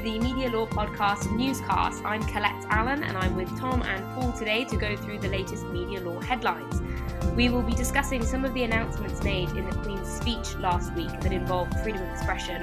the 0.00 0.18
Media 0.18 0.48
Law 0.48 0.66
Podcast 0.66 1.30
newscast. 1.36 2.02
I'm 2.06 2.22
Colette 2.22 2.64
Allen 2.70 3.02
and 3.02 3.18
I'm 3.18 3.36
with 3.36 3.54
Tom 3.58 3.82
and 3.82 4.02
Paul 4.14 4.32
today 4.32 4.64
to 4.64 4.76
go 4.78 4.96
through 4.96 5.18
the 5.18 5.28
latest 5.28 5.66
media 5.66 6.00
law 6.00 6.18
headlines. 6.20 6.80
We 7.36 7.50
will 7.50 7.62
be 7.62 7.74
discussing 7.74 8.24
some 8.24 8.46
of 8.46 8.54
the 8.54 8.62
announcements 8.62 9.22
made 9.22 9.50
in 9.50 9.68
the 9.68 9.76
Queen's 9.76 10.08
speech 10.08 10.56
last 10.56 10.94
week 10.94 11.10
that 11.20 11.32
involved 11.32 11.78
freedom 11.80 12.02
of 12.02 12.08
expression, 12.08 12.62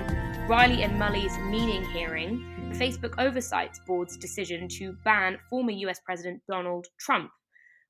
Riley 0.50 0.82
and 0.82 0.98
Murray's 0.98 1.38
meaning 1.52 1.86
hearing, 1.92 2.71
Facebook 2.74 3.14
Oversight 3.20 3.78
Board's 3.86 4.18
decision 4.18 4.68
to 4.69 4.94
ban 5.06 5.38
former 5.47 5.72
US 5.72 6.00
President 6.04 6.42
Donald 6.50 6.88
Trump. 7.00 7.30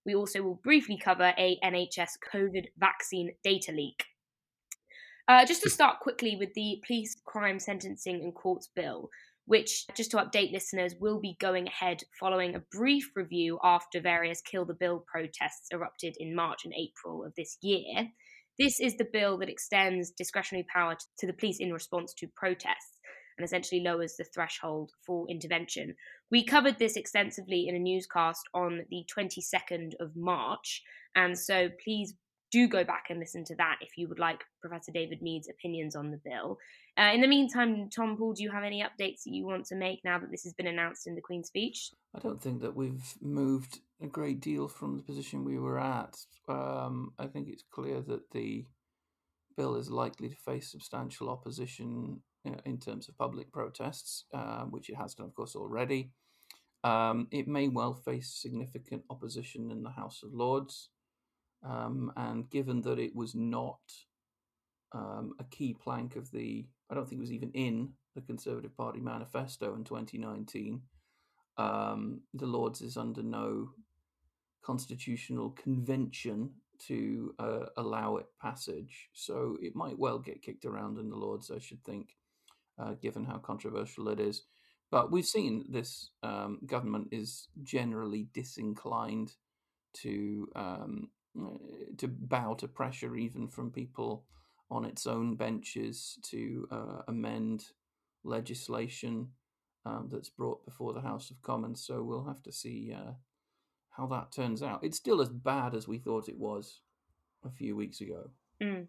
We 0.05 0.13
also 0.13 0.41
will 0.41 0.59
briefly 0.62 0.98
cover 0.98 1.34
a 1.38 1.57
NHS 1.63 2.18
COVID 2.34 2.66
vaccine 2.77 3.32
data 3.45 3.71
leak. 3.71 4.04
Uh, 5.29 5.45
just 5.45 5.62
to 5.62 5.70
start 5.70 5.99
quickly 5.99 6.38
with 6.38 6.54
the 6.54 6.82
Police 6.88 7.18
Crime 7.26 7.59
Sentencing 7.59 8.21
and 8.23 8.34
Courts 8.34 8.70
Bill, 8.73 9.09
which, 9.47 9.85
just 9.95 10.11
to 10.11 10.17
update 10.17 10.51
listeners, 10.51 10.93
will 10.99 11.19
be 11.19 11.37
going 11.39 11.67
ahead 11.67 12.03
following 12.19 12.53
a 12.53 12.63
brief 12.71 13.09
review 13.15 13.57
after 13.63 14.01
various 14.01 14.41
Kill 14.41 14.65
the 14.65 14.73
Bill 14.73 15.03
protests 15.11 15.70
erupted 15.71 16.15
in 16.20 16.35
March 16.35 16.65
and 16.65 16.73
April 16.73 17.25
of 17.25 17.33
this 17.35 17.57
year. 17.61 18.09
This 18.59 18.79
is 18.79 18.97
the 18.97 19.07
bill 19.11 19.37
that 19.37 19.49
extends 19.49 20.11
discretionary 20.11 20.65
power 20.73 20.97
to 21.20 21.27
the 21.27 21.33
police 21.33 21.59
in 21.59 21.71
response 21.71 22.13
to 22.15 22.27
protests 22.35 22.99
and 23.37 23.45
essentially 23.45 23.81
lowers 23.81 24.15
the 24.17 24.25
threshold 24.25 24.91
for 25.05 25.29
intervention. 25.29 25.95
We 26.29 26.43
covered 26.43 26.77
this 26.77 26.98
extensively 26.98 27.67
in 27.70 27.76
a 27.76 27.79
newscast 27.79 28.41
on 28.54 28.82
the 28.89 29.05
22nd 29.15 29.93
of 30.01 30.15
March, 30.15 30.82
and 31.15 31.37
so 31.37 31.70
please 31.84 32.15
do 32.51 32.67
go 32.67 32.84
back 32.84 33.05
and 33.09 33.20
listen 33.20 33.43
to 33.45 33.55
that 33.55 33.77
if 33.82 33.91
you 33.98 34.07
would 34.09 34.20
like 34.20 34.43
Professor 34.61 34.91
David 34.91 35.21
Mead's 35.21 35.49
opinions 35.49 35.95
on 35.95 36.11
the 36.11 36.20
bill. 36.23 36.57
Uh, 36.98 37.12
in 37.13 37.21
the 37.21 37.27
meantime, 37.27 37.90
Tom 37.95 38.17
Paul, 38.17 38.34
do 38.34 38.41
you 38.41 38.49
have 38.49 38.63
any 38.63 38.81
updates 38.81 39.23
that 39.23 39.34
you 39.34 39.45
want 39.45 39.65
to 39.67 39.76
make 39.76 40.01
now 40.03 40.17
that 40.17 40.31
this 40.31 40.43
has 40.43 40.53
been 40.53 40.67
announced 40.67 41.05
in 41.05 41.13
the 41.13 41.21
Queen's 41.21 41.48
speech? 41.48 41.91
I 42.15 42.20
don't 42.20 42.41
think 42.41 42.62
that 42.62 42.76
we've 42.76 43.13
moved 43.21 43.79
a 44.01 44.07
great 44.07 44.39
deal 44.39 44.67
from 44.67 44.98
the 44.98 45.04
position 45.04 45.45
we 45.45 45.59
were 45.59 45.79
at. 45.79 46.17
Um, 46.48 47.13
I 47.20 47.27
think 47.27 47.49
it's 47.49 47.63
clear 47.71 48.01
that 48.01 48.31
the 48.31 48.65
bill 49.55 49.76
is 49.76 49.91
likely 49.91 50.29
to 50.29 50.35
face 50.35 50.71
substantial 50.71 51.29
opposition 51.29 52.21
you 52.43 52.51
know, 52.51 52.59
in 52.65 52.79
terms 52.79 53.09
of 53.09 53.17
public 53.17 53.51
protests, 53.51 54.26
uh, 54.34 54.63
which 54.63 54.89
it 54.89 54.95
has 54.95 55.13
done, 55.13 55.27
of 55.27 55.35
course, 55.35 55.55
already. 55.55 56.11
Um, 56.84 57.27
it 57.32 57.48
may 57.48 57.67
well 57.67 57.93
face 57.93 58.39
significant 58.41 59.04
opposition 59.09 59.71
in 59.71 59.84
the 59.84 59.89
House 59.89 60.21
of 60.23 60.34
Lords. 60.34 60.89
Um, 61.63 62.11
and 62.15 62.49
given 62.49 62.82
that 62.84 62.99
it 62.99 63.15
was 63.15 63.35
not 63.35 63.79
um, 64.94 65.34
a 65.39 65.44
key 65.44 65.73
plank 65.73 66.16
of 66.16 66.31
the, 66.31 66.67
I 66.90 66.96
don't 66.96 67.07
think 67.07 67.19
it 67.19 67.24
was 67.24 67.34
even 67.34 67.52
in 67.52 67.90
the 68.16 68.22
Conservative 68.22 68.75
Party 68.75 69.00
manifesto 69.00 69.75
in 69.75 69.84
2019, 69.84 70.81
um, 71.57 72.22
the 72.34 72.46
Lords 72.46 72.81
is 72.81 72.97
under 72.97 73.24
no 73.24 73.69
constitutional 74.63 75.52
convention 75.52 76.52
to 76.79 77.34
uh, 77.40 77.66
allow 77.78 78.18
it 78.18 78.28
passage. 78.41 79.09
So 79.13 79.57
it 79.62 79.75
might 79.75 79.97
well 79.97 80.19
get 80.19 80.41
kicked 80.41 80.66
around 80.66 81.00
in 81.00 81.09
the 81.09 81.16
Lords, 81.16 81.52
I 81.52 81.59
should 81.59 81.84
think, 81.84 82.16
uh, 82.78 82.94
given 83.01 83.25
how 83.25 83.38
controversial 83.38 84.09
it 84.09 84.19
is. 84.19 84.44
But 84.91 85.12
we've 85.12 85.25
seen 85.25 85.66
this 85.69 86.12
um, 86.24 86.59
government 86.66 87.09
is 87.12 87.50
generally 87.63 88.28
disinclined 88.34 89.34
to 89.96 90.47
um, 90.56 91.09
to 91.97 92.07
bow 92.07 92.53
to 92.56 92.67
pressure, 92.67 93.16
even 93.16 93.47
from 93.47 93.72
people 93.72 94.25
on 94.69 94.85
its 94.85 95.07
own 95.07 95.35
benches, 95.35 96.19
to 96.23 96.67
uh, 96.72 97.01
amend 97.07 97.66
legislation 98.23 99.29
um, 99.85 100.09
that's 100.11 100.29
brought 100.29 100.66
before 100.66 100.94
the 100.94 101.01
House 101.01 101.31
of 101.31 101.41
Commons. 101.41 101.85
So 101.85 102.03
we'll 102.03 102.25
have 102.25 102.44
to 102.44 102.51
see 102.51 102.94
uh, 102.94 103.11
how 103.89 104.07
that 104.07 104.31
turns 104.31 104.61
out. 104.61 104.83
It's 104.83 104.97
still 104.97 105.22
as 105.22 105.29
bad 105.29 105.73
as 105.73 105.88
we 105.88 105.97
thought 105.97 106.29
it 106.29 106.38
was 106.38 106.81
a 107.45 107.50
few 107.50 107.75
weeks 107.75 108.01
ago. 108.01 108.29
Mm. 108.61 108.88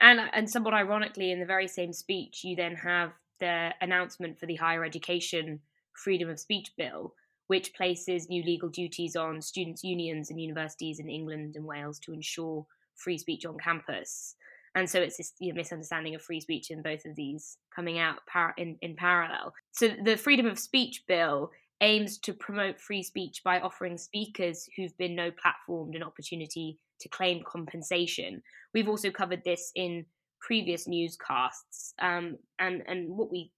And 0.00 0.20
and 0.32 0.48
somewhat 0.48 0.74
ironically, 0.74 1.32
in 1.32 1.40
the 1.40 1.46
very 1.46 1.66
same 1.66 1.92
speech, 1.92 2.44
you 2.44 2.54
then 2.54 2.76
have 2.76 3.12
the 3.40 3.70
announcement 3.80 4.38
for 4.38 4.46
the 4.46 4.56
higher 4.56 4.84
education 4.84 5.60
freedom 5.92 6.28
of 6.28 6.38
speech 6.38 6.72
bill, 6.76 7.14
which 7.48 7.74
places 7.74 8.28
new 8.28 8.42
legal 8.42 8.68
duties 8.68 9.16
on 9.16 9.42
students' 9.42 9.82
unions 9.82 10.30
and 10.30 10.40
universities 10.40 11.00
in 11.00 11.08
England 11.08 11.56
and 11.56 11.64
Wales 11.64 11.98
to 12.00 12.12
ensure 12.12 12.66
free 12.94 13.18
speech 13.18 13.44
on 13.44 13.58
campus. 13.58 14.36
And 14.74 14.88
so 14.88 15.00
it's 15.00 15.16
this 15.16 15.32
you 15.38 15.52
know, 15.52 15.56
misunderstanding 15.56 16.14
of 16.14 16.22
free 16.22 16.40
speech 16.40 16.70
in 16.70 16.82
both 16.82 17.04
of 17.04 17.16
these 17.16 17.56
coming 17.74 17.98
out 17.98 18.18
par- 18.30 18.54
in, 18.56 18.76
in 18.82 18.96
parallel. 18.96 19.54
So 19.72 19.90
the 20.04 20.16
Freedom 20.16 20.46
of 20.46 20.58
Speech 20.58 21.04
Bill 21.08 21.50
aims 21.80 22.18
to 22.18 22.32
promote 22.32 22.80
free 22.80 23.02
speech 23.02 23.42
by 23.44 23.60
offering 23.60 23.98
speakers 23.98 24.68
who've 24.76 24.96
been 24.98 25.14
no 25.14 25.30
platformed 25.30 25.94
an 25.94 26.02
opportunity 26.02 26.78
to 27.00 27.08
claim 27.08 27.42
compensation. 27.46 28.42
We've 28.74 28.88
also 28.88 29.10
covered 29.10 29.44
this 29.44 29.70
in 29.74 30.06
previous 30.40 30.86
newscasts, 30.86 31.94
um, 32.00 32.38
and 32.58 32.82
and 32.86 33.16
what 33.16 33.30
we 33.30 33.52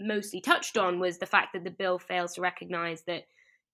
mostly 0.00 0.40
touched 0.40 0.76
on 0.76 0.98
was 0.98 1.18
the 1.18 1.26
fact 1.26 1.52
that 1.54 1.64
the 1.64 1.70
bill 1.70 1.98
fails 1.98 2.34
to 2.34 2.40
recognise 2.40 3.02
that 3.06 3.24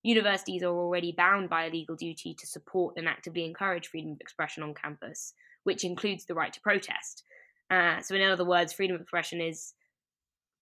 universities 0.02 0.62
are 0.62 0.74
already 0.74 1.12
bound 1.12 1.48
by 1.48 1.64
a 1.64 1.70
legal 1.70 1.96
duty 1.96 2.34
to 2.38 2.46
support 2.46 2.94
and 2.96 3.08
actively 3.08 3.44
encourage 3.44 3.88
freedom 3.88 4.12
of 4.12 4.20
expression 4.20 4.62
on 4.62 4.74
campus, 4.74 5.34
which 5.64 5.84
includes 5.84 6.24
the 6.24 6.34
right 6.34 6.52
to 6.52 6.60
protest. 6.60 7.24
Uh, 7.70 8.00
so, 8.00 8.14
in 8.14 8.22
other 8.22 8.44
words, 8.44 8.72
freedom 8.72 8.96
of 8.96 9.02
expression 9.02 9.40
is 9.40 9.74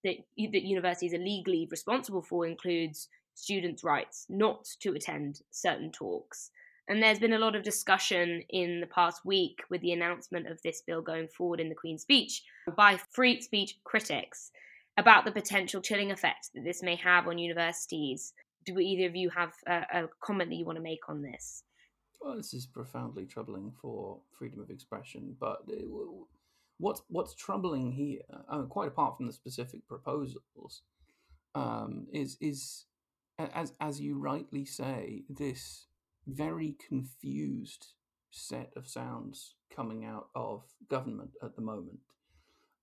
that, 0.05 0.17
that 0.37 0.63
universities 0.63 1.15
are 1.15 1.19
legally 1.19 1.69
responsible 1.71 2.23
for 2.23 2.47
includes 2.47 3.09
students' 3.35 3.85
rights 3.85 4.27
not 4.29 4.67
to 4.81 4.95
attend 4.95 5.41
certain 5.51 5.93
talks. 5.93 6.51
And 6.89 7.03
there's 7.03 7.19
been 7.19 7.33
a 7.33 7.39
lot 7.39 7.57
of 7.57 7.63
discussion 7.63 8.43
in 8.49 8.81
the 8.81 8.87
past 8.87 9.25
week 9.25 9.63
with 9.71 9.81
the 9.81 9.93
announcement 9.93 10.47
of 10.47 10.61
this 10.63 10.83
bill 10.87 11.03
going 11.03 11.29
forward 11.29 11.61
in 11.61 11.69
the 11.69 11.75
Queen's 11.75 12.03
speech 12.03 12.43
by 12.77 12.99
free 13.11 13.41
speech 13.41 13.79
critics 13.85 14.53
about 14.97 15.25
the 15.25 15.33
potential 15.33 15.81
chilling 15.81 16.13
effect 16.13 16.51
that 16.55 16.65
this 16.65 16.83
may 16.83 16.97
have 16.97 17.27
on 17.27 17.39
universities. 17.39 18.33
Do 18.65 18.79
either 18.79 19.07
of 19.07 19.17
you 19.17 19.31
have 19.31 19.53
a, 19.67 19.83
a 19.93 20.09
comment 20.23 20.51
that 20.51 20.57
you 20.57 20.65
want 20.65 20.77
to 20.77 20.83
make 20.83 21.09
on 21.09 21.23
this? 21.23 21.65
Well, 22.27 22.37
this 22.37 22.55
is 22.55 22.67
profoundly 22.67 23.25
troubling 23.25 23.73
for 23.81 24.19
freedom 24.37 24.59
of 24.59 24.69
expression. 24.69 25.37
But 25.39 25.63
uh, 25.71 25.85
what's 26.79 27.03
what's 27.09 27.37
troubling 27.37 27.93
here, 27.93 28.23
uh, 28.51 28.63
quite 28.63 28.89
apart 28.89 29.17
from 29.17 29.27
the 29.29 29.33
specific 29.33 29.87
proposals, 29.87 30.83
um, 31.55 32.09
is 32.13 32.37
is 32.41 32.87
as 33.39 33.75
as 33.81 34.01
you 34.01 34.19
rightly 34.19 34.65
say, 34.65 35.23
this 35.29 35.87
very 36.27 36.77
confused 36.89 37.87
set 38.33 38.73
of 38.77 38.89
sounds 38.89 39.55
coming 39.73 40.05
out 40.05 40.27
of 40.35 40.65
government 40.91 41.31
at 41.45 41.55
the 41.55 41.63
moment. 41.63 42.01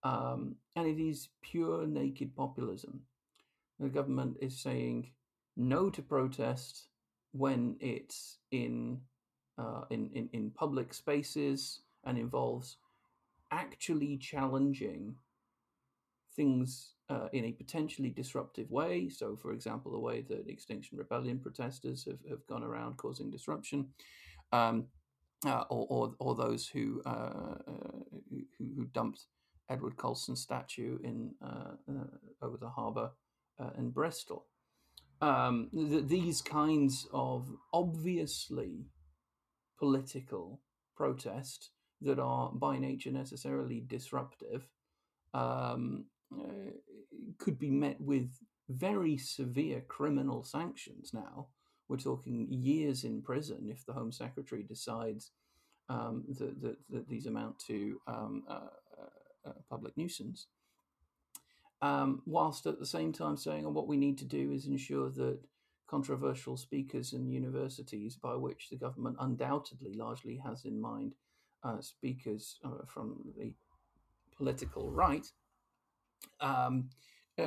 Um, 0.03 0.55
and 0.77 0.87
it 0.87 1.01
is 1.03 1.27
pure 1.41 1.85
naked 1.85 2.33
populism. 2.33 3.01
The 3.77 3.89
government 3.89 4.37
is 4.41 4.61
saying 4.61 5.11
no 5.57 5.89
to 5.89 6.01
protest 6.01 6.87
when 7.33 7.75
it's 7.81 8.37
in, 8.51 9.01
uh, 9.57 9.81
in, 9.89 10.09
in, 10.13 10.29
in 10.33 10.51
public 10.51 10.93
spaces 10.93 11.81
and 12.05 12.17
involves 12.17 12.77
actually 13.51 14.17
challenging 14.17 15.15
things 16.35 16.93
uh, 17.09 17.27
in 17.33 17.45
a 17.45 17.51
potentially 17.51 18.09
disruptive 18.09 18.69
way. 18.71 19.09
So, 19.09 19.35
for 19.35 19.53
example, 19.53 19.91
the 19.91 19.99
way 19.99 20.21
that 20.21 20.49
Extinction 20.49 20.97
Rebellion 20.97 21.39
protesters 21.39 22.05
have, 22.05 22.19
have 22.29 22.45
gone 22.47 22.63
around 22.63 22.97
causing 22.97 23.29
disruption. 23.29 23.89
Um, 24.51 24.85
uh, 25.45 25.65
or, 25.69 25.85
or, 25.89 26.15
or, 26.19 26.35
those 26.35 26.67
who, 26.67 27.01
uh, 27.05 27.09
uh 27.09 27.91
who, 28.29 28.45
who 28.77 28.85
dumped 28.93 29.25
Edward 29.69 29.97
Colston's 29.97 30.41
statue 30.41 30.97
in 31.03 31.31
uh, 31.45 31.73
over 32.41 32.55
the 32.55 32.69
harbour 32.69 33.11
in 33.77 33.89
Bristol. 33.89 34.45
Um, 35.21 35.69
th- 35.73 36.05
these 36.07 36.41
kinds 36.41 37.07
of 37.13 37.49
obviously 37.73 38.85
political 39.83 40.61
protest 40.95 41.71
that 42.01 42.17
are 42.17 42.49
by 42.53 42.79
nature 42.79 43.11
necessarily 43.11 43.83
disruptive 43.85 44.65
um, 45.33 46.05
uh, 46.33 46.71
could 47.37 47.59
be 47.59 47.69
met 47.69 47.99
with 47.99 48.29
very 48.69 49.17
severe 49.17 49.81
criminal 49.89 50.41
sanctions 50.41 51.13
now. 51.13 51.47
We're 51.89 51.97
talking 51.97 52.47
years 52.49 53.03
in 53.03 53.21
prison 53.21 53.67
if 53.69 53.85
the 53.85 53.91
Home 53.91 54.13
Secretary 54.13 54.63
decides 54.63 55.31
um, 55.89 56.23
that, 56.39 56.61
that, 56.61 56.77
that, 56.89 57.09
these 57.09 57.25
amount 57.25 57.59
to 57.67 57.99
um, 58.07 58.43
uh, 58.49 59.51
public 59.69 59.97
nuisance, 59.97 60.47
um, 61.81 62.21
whilst 62.25 62.65
at 62.67 62.79
the 62.79 62.85
same 62.85 63.11
time 63.11 63.35
saying, 63.35 63.65
oh, 63.65 63.71
what 63.71 63.89
we 63.89 63.97
need 63.97 64.17
to 64.19 64.25
do 64.39 64.53
is 64.53 64.65
ensure 64.65 65.09
that 65.09 65.39
controversial 65.87 66.57
speakers 66.57 67.13
and 67.13 67.31
universities, 67.31 68.15
by 68.15 68.35
which 68.35 68.69
the 68.69 68.77
government 68.77 69.17
undoubtedly 69.19 69.93
largely 69.93 70.37
has 70.37 70.65
in 70.65 70.79
mind 70.79 71.13
uh, 71.63 71.81
speakers 71.81 72.59
uh, 72.65 72.85
from 72.87 73.17
the 73.37 73.53
political 74.35 74.91
right, 74.91 75.27
um, 76.39 76.89
uh, 77.37 77.43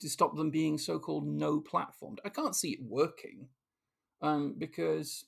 to 0.00 0.08
stop 0.08 0.36
them 0.36 0.50
being 0.50 0.78
so-called 0.78 1.26
no 1.26 1.60
platformed. 1.60 2.18
I 2.24 2.28
can't 2.28 2.56
see 2.56 2.70
it 2.70 2.82
working 2.82 3.48
um, 4.20 4.54
because 4.58 5.26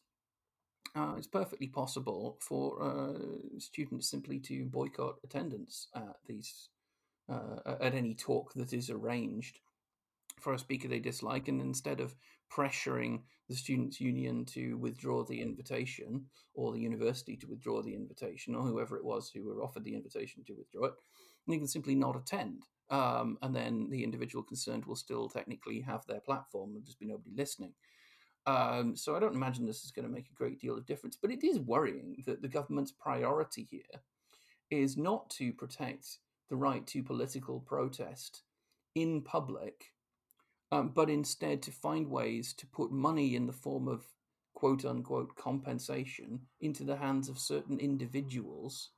uh, 0.97 1.15
it's 1.19 1.27
perfectly 1.27 1.67
possible 1.67 2.39
for 2.41 2.83
uh, 2.83 3.59
students 3.59 4.11
simply 4.11 4.39
to 4.41 4.65
boycott 4.65 5.17
attendance 5.25 5.89
at 5.95 6.17
these 6.27 6.71
uh, 7.29 7.75
at 7.81 7.95
any 7.95 8.15
talk 8.15 8.53
that 8.55 8.73
is 8.73 8.89
arranged 8.89 9.59
for 10.39 10.55
a 10.55 10.59
speaker 10.59 10.89
they 10.89 11.01
dislike, 11.01 11.49
and 11.49 11.61
instead 11.61 12.01
of 12.01 12.15
pressuring 12.53 13.21
the 13.49 13.57
students' 13.57 14.01
union 14.01 14.45
to 14.45 14.77
withdraw 14.79 15.25
the 15.25 15.41
invitation, 15.41 16.25
or 16.55 16.73
the 16.73 16.81
university 16.81 17.37
to 17.37 17.47
withdraw 17.47 17.83
the 17.83 17.95
invitation, 17.95 18.55
or 18.55 18.63
whoever 18.63 18.97
it 18.97 19.05
was 19.05 19.31
who 19.31 19.45
were 19.45 19.63
offered 19.63 19.85
the 19.85 19.95
invitation 19.95 20.45
to 20.45 20.55
withdraw 20.55 20.87
it, 20.87 20.95
they 21.49 21.59
can 21.59 21.67
simply 21.69 21.95
not 21.95 22.17
attend. 22.17 22.63
Um, 22.91 23.39
and 23.43 23.55
then 23.55 23.89
the 23.91 24.05
individual 24.05 24.45
concerned 24.45 24.85
will 24.85 24.97
still 24.97 25.29
technically 25.29 25.81
have 25.81 26.07
their 26.07 26.21
platform 26.21 26.77
and 26.77 26.85
just 26.85 27.01
be 27.01 27.07
nobody 27.07 27.31
listening. 27.37 27.73
Um, 28.47 28.95
so 28.95 29.17
I 29.17 29.21
don't 29.21 29.35
imagine 29.35 29.67
this 29.67 29.85
is 29.85 29.91
going 29.91 30.07
to 30.07 30.13
make 30.13 30.29
a 30.31 30.35
great 30.35 30.61
deal 30.61 30.77
of 30.77 30.87
difference. 30.87 31.19
But 31.21 31.33
it 31.33 31.43
is 31.43 31.59
worrying 31.59 32.23
that 32.27 32.43
the 32.43 32.49
government's 32.49 32.93
priority 32.93 33.67
here 33.69 34.03
is 34.71 34.97
not 34.97 35.29
to 35.31 35.53
protect 35.53 36.19
the 36.49 36.57
right 36.57 36.87
to 36.87 37.03
political 37.03 37.61
protest 37.61 38.43
in 38.95 39.21
public, 39.21 39.87
um, 40.73 40.89
but 40.95 41.09
instead 41.09 41.63
to 41.63 41.71
find 41.71 42.11
ways 42.11 42.53
to 42.55 42.67
put 42.67 42.91
money 42.91 43.35
in 43.35 43.47
the 43.47 43.53
form 43.53 43.89
of 43.89 44.05
quote 44.55 44.85
unquote 44.85 45.37
compensation 45.37 46.41
into 46.61 46.83
the 46.85 46.97
hands 46.97 47.29
of 47.29 47.39
certain 47.39 47.79
individuals 47.79 48.91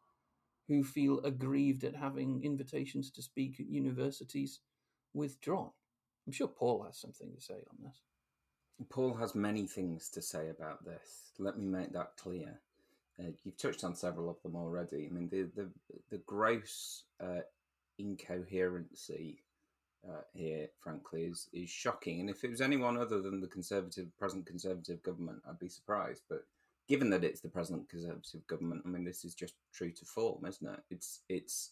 who 0.68 0.84
feel 0.84 1.20
aggrieved 1.20 1.84
at 1.84 1.96
having 1.96 2.44
invitations 2.44 3.10
to 3.10 3.22
speak 3.22 3.58
at 3.58 3.66
universities 3.66 4.60
withdrawn. 5.14 5.70
I'm 6.26 6.32
sure 6.32 6.48
Paul 6.48 6.84
has 6.84 6.98
something 6.98 7.32
to 7.34 7.40
say 7.40 7.54
on 7.54 7.78
this. 7.84 8.02
Paul 8.90 9.14
has 9.14 9.34
many 9.34 9.66
things 9.66 10.08
to 10.10 10.22
say 10.22 10.50
about 10.50 10.84
this. 10.84 11.32
Let 11.38 11.58
me 11.58 11.64
make 11.64 11.92
that 11.94 12.16
clear. 12.16 12.60
Uh, 13.18 13.30
you've 13.42 13.56
touched 13.56 13.82
on 13.82 13.96
several 13.96 14.30
of 14.30 14.40
them 14.42 14.54
already. 14.54 15.08
I 15.10 15.12
mean, 15.12 15.28
the 15.28 15.50
the, 15.56 15.68
the 16.10 16.18
gross 16.18 17.04
uh, 17.20 17.40
incoherency 17.98 19.42
uh, 20.06 20.22
here, 20.32 20.68
frankly, 20.80 21.24
is 21.24 21.48
is 21.52 21.70
shocking. 21.70 22.20
And 22.20 22.30
if 22.30 22.44
it 22.44 22.50
was 22.50 22.60
anyone 22.60 22.96
other 22.96 23.20
than 23.20 23.40
the 23.40 23.46
conservative 23.46 24.06
present 24.18 24.46
conservative 24.46 25.02
government, 25.02 25.42
I'd 25.48 25.58
be 25.58 25.68
surprised. 25.68 26.22
But 26.28 26.44
given 26.88 27.10
that 27.10 27.24
it's 27.24 27.40
the 27.40 27.48
present 27.48 27.88
conservative 27.88 28.46
government, 28.46 28.82
I 28.84 28.88
mean, 28.88 29.04
this 29.04 29.24
is 29.24 29.34
just 29.34 29.54
true 29.72 29.90
to 29.92 30.04
form, 30.04 30.44
isn't 30.46 30.68
it? 30.68 30.80
It's 30.90 31.20
it's. 31.28 31.70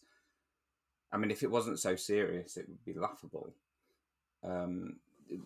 I 1.11 1.17
mean, 1.17 1.31
if 1.31 1.41
it 1.41 1.51
wasn't 1.51 1.79
so 1.79 1.95
serious, 1.95 2.57
it 2.57 2.67
would 2.67 2.83
be 2.83 2.93
laughable. 2.93 3.53
Um, 4.43 4.97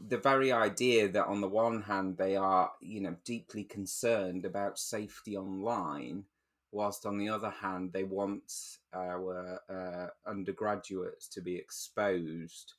the 0.08 0.18
very 0.18 0.52
idea 0.52 1.08
that 1.10 1.26
on 1.26 1.42
the 1.42 1.48
one 1.48 1.82
hand 1.82 2.18
they 2.18 2.36
are 2.36 2.72
you 2.82 3.02
know 3.02 3.16
deeply 3.24 3.64
concerned 3.64 4.46
about 4.46 4.78
safety 4.78 5.36
online 5.36 6.26
whilst 6.72 7.06
on 7.06 7.18
the 7.18 7.30
other 7.30 7.50
hand 7.50 7.92
they 7.92 8.04
want 8.04 8.52
our 8.94 9.60
uh, 9.70 10.30
undergraduates 10.30 11.28
to 11.28 11.42
be 11.42 11.56
exposed 11.56 12.74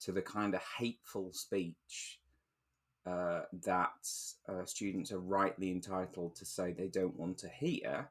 to 0.00 0.12
the 0.12 0.22
kind 0.22 0.54
of 0.54 0.62
hateful 0.78 1.32
speech 1.32 2.20
uh, 3.06 3.40
that 3.64 4.08
uh, 4.48 4.64
students 4.64 5.12
are 5.12 5.20
rightly 5.20 5.70
entitled 5.70 6.34
to 6.36 6.44
say 6.44 6.72
they 6.72 6.88
don't 6.88 7.18
want 7.18 7.38
to 7.38 7.48
hear 7.48 8.08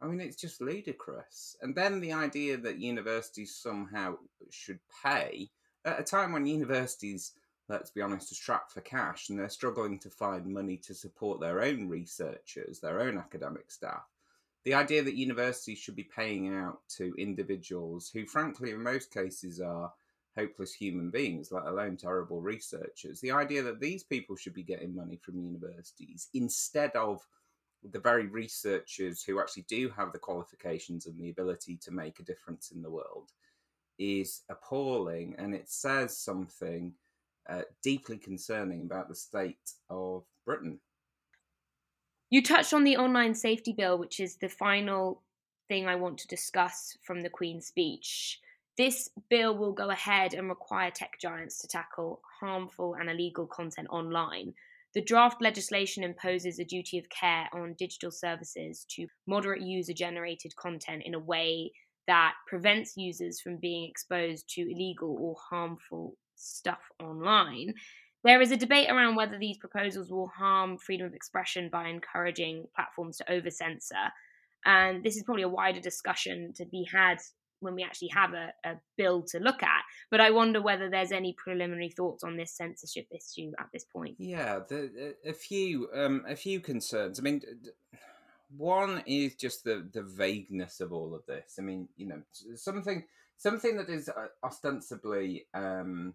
I 0.00 0.06
mean, 0.06 0.20
it's 0.20 0.34
just 0.34 0.60
ludicrous. 0.60 1.56
And 1.62 1.76
then 1.76 2.00
the 2.00 2.12
idea 2.12 2.56
that 2.56 2.80
universities 2.80 3.54
somehow 3.54 4.16
should 4.50 4.80
pay 5.04 5.48
at 5.84 6.00
a 6.00 6.02
time 6.02 6.32
when 6.32 6.44
universities 6.44 7.34
let's 7.68 7.90
be 7.90 8.02
honest, 8.02 8.30
are 8.30 8.36
strapped 8.36 8.72
for 8.72 8.80
cash 8.82 9.28
and 9.28 9.38
they're 9.38 9.48
struggling 9.48 9.98
to 10.00 10.10
find 10.10 10.46
money 10.46 10.76
to 10.76 10.94
support 10.94 11.40
their 11.40 11.62
own 11.62 11.88
researchers, 11.88 12.80
their 12.80 13.00
own 13.00 13.16
academic 13.16 13.70
staff. 13.70 14.04
The 14.64 14.74
idea 14.74 15.02
that 15.02 15.16
universities 15.16 15.78
should 15.78 15.96
be 15.96 16.04
paying 16.04 16.54
out 16.54 16.80
to 16.96 17.14
individuals 17.18 18.10
who, 18.12 18.26
frankly, 18.26 18.70
in 18.70 18.82
most 18.82 19.12
cases 19.12 19.60
are 19.60 19.92
hopeless 20.36 20.72
human 20.72 21.10
beings, 21.10 21.52
let 21.52 21.66
alone 21.66 21.96
terrible 21.96 22.40
researchers, 22.40 23.20
the 23.20 23.32
idea 23.32 23.62
that 23.62 23.80
these 23.80 24.02
people 24.02 24.36
should 24.36 24.54
be 24.54 24.62
getting 24.62 24.94
money 24.94 25.18
from 25.22 25.38
universities 25.38 26.28
instead 26.34 26.90
of 26.92 27.26
the 27.90 27.98
very 27.98 28.26
researchers 28.26 29.22
who 29.22 29.40
actually 29.40 29.64
do 29.68 29.90
have 29.90 30.12
the 30.12 30.18
qualifications 30.18 31.06
and 31.06 31.20
the 31.20 31.30
ability 31.30 31.76
to 31.76 31.90
make 31.90 32.20
a 32.20 32.24
difference 32.24 32.70
in 32.70 32.80
the 32.80 32.90
world 32.90 33.32
is 33.98 34.42
appalling 34.48 35.34
and 35.38 35.54
it 35.54 35.68
says 35.68 36.16
something 36.16 36.92
uh, 37.48 37.62
deeply 37.82 38.16
concerning 38.16 38.82
about 38.82 39.08
the 39.08 39.14
state 39.14 39.72
of 39.90 40.22
Britain. 40.44 40.78
You 42.32 42.42
touched 42.42 42.72
on 42.72 42.84
the 42.84 42.96
online 42.96 43.34
safety 43.34 43.74
bill, 43.76 43.98
which 43.98 44.18
is 44.18 44.36
the 44.36 44.48
final 44.48 45.20
thing 45.68 45.86
I 45.86 45.96
want 45.96 46.16
to 46.16 46.26
discuss 46.28 46.96
from 47.04 47.20
the 47.20 47.28
Queen's 47.28 47.66
speech. 47.66 48.40
This 48.78 49.10
bill 49.28 49.54
will 49.54 49.74
go 49.74 49.90
ahead 49.90 50.32
and 50.32 50.48
require 50.48 50.90
tech 50.90 51.18
giants 51.20 51.58
to 51.58 51.68
tackle 51.68 52.22
harmful 52.40 52.94
and 52.94 53.10
illegal 53.10 53.46
content 53.46 53.88
online. 53.90 54.54
The 54.94 55.02
draft 55.02 55.42
legislation 55.42 56.04
imposes 56.04 56.58
a 56.58 56.64
duty 56.64 56.98
of 56.98 57.10
care 57.10 57.50
on 57.52 57.74
digital 57.78 58.10
services 58.10 58.86
to 58.92 59.06
moderate 59.26 59.60
user 59.60 59.92
generated 59.92 60.56
content 60.56 61.02
in 61.04 61.12
a 61.12 61.18
way 61.18 61.70
that 62.06 62.32
prevents 62.46 62.96
users 62.96 63.42
from 63.42 63.58
being 63.58 63.86
exposed 63.90 64.48
to 64.54 64.62
illegal 64.62 65.18
or 65.20 65.36
harmful 65.50 66.16
stuff 66.36 66.80
online. 66.98 67.74
There 68.24 68.40
is 68.40 68.52
a 68.52 68.56
debate 68.56 68.88
around 68.88 69.16
whether 69.16 69.38
these 69.38 69.58
proposals 69.58 70.10
will 70.10 70.28
harm 70.28 70.78
freedom 70.78 71.06
of 71.06 71.14
expression 71.14 71.68
by 71.70 71.88
encouraging 71.88 72.66
platforms 72.74 73.16
to 73.18 73.32
over 73.32 73.50
censor. 73.50 74.12
And 74.64 75.02
this 75.02 75.16
is 75.16 75.24
probably 75.24 75.42
a 75.42 75.48
wider 75.48 75.80
discussion 75.80 76.52
to 76.56 76.64
be 76.64 76.86
had 76.92 77.18
when 77.58 77.74
we 77.74 77.82
actually 77.82 78.08
have 78.08 78.32
a, 78.32 78.52
a, 78.64 78.74
bill 78.96 79.22
to 79.22 79.38
look 79.38 79.62
at. 79.62 79.82
But 80.10 80.20
I 80.20 80.30
wonder 80.30 80.60
whether 80.60 80.90
there's 80.90 81.12
any 81.12 81.34
preliminary 81.34 81.90
thoughts 81.90 82.24
on 82.24 82.36
this 82.36 82.56
censorship 82.56 83.06
issue 83.10 83.52
at 83.58 83.68
this 83.72 83.84
point. 83.84 84.16
Yeah, 84.18 84.60
the, 84.68 85.14
a 85.24 85.32
few 85.32 85.88
um, 85.94 86.24
a 86.28 86.36
few 86.36 86.60
concerns. 86.60 87.18
I 87.18 87.22
mean, 87.22 87.42
one 88.56 89.02
is 89.06 89.34
just 89.34 89.64
the 89.64 89.88
the 89.92 90.02
vagueness 90.02 90.80
of 90.80 90.92
all 90.92 91.14
of 91.14 91.24
this. 91.26 91.54
I 91.58 91.62
mean, 91.62 91.88
you 91.96 92.06
know, 92.06 92.22
something 92.56 93.04
something 93.36 93.76
that 93.76 93.88
is 93.88 94.08
uh, 94.08 94.26
ostensibly 94.44 95.46
um, 95.54 96.14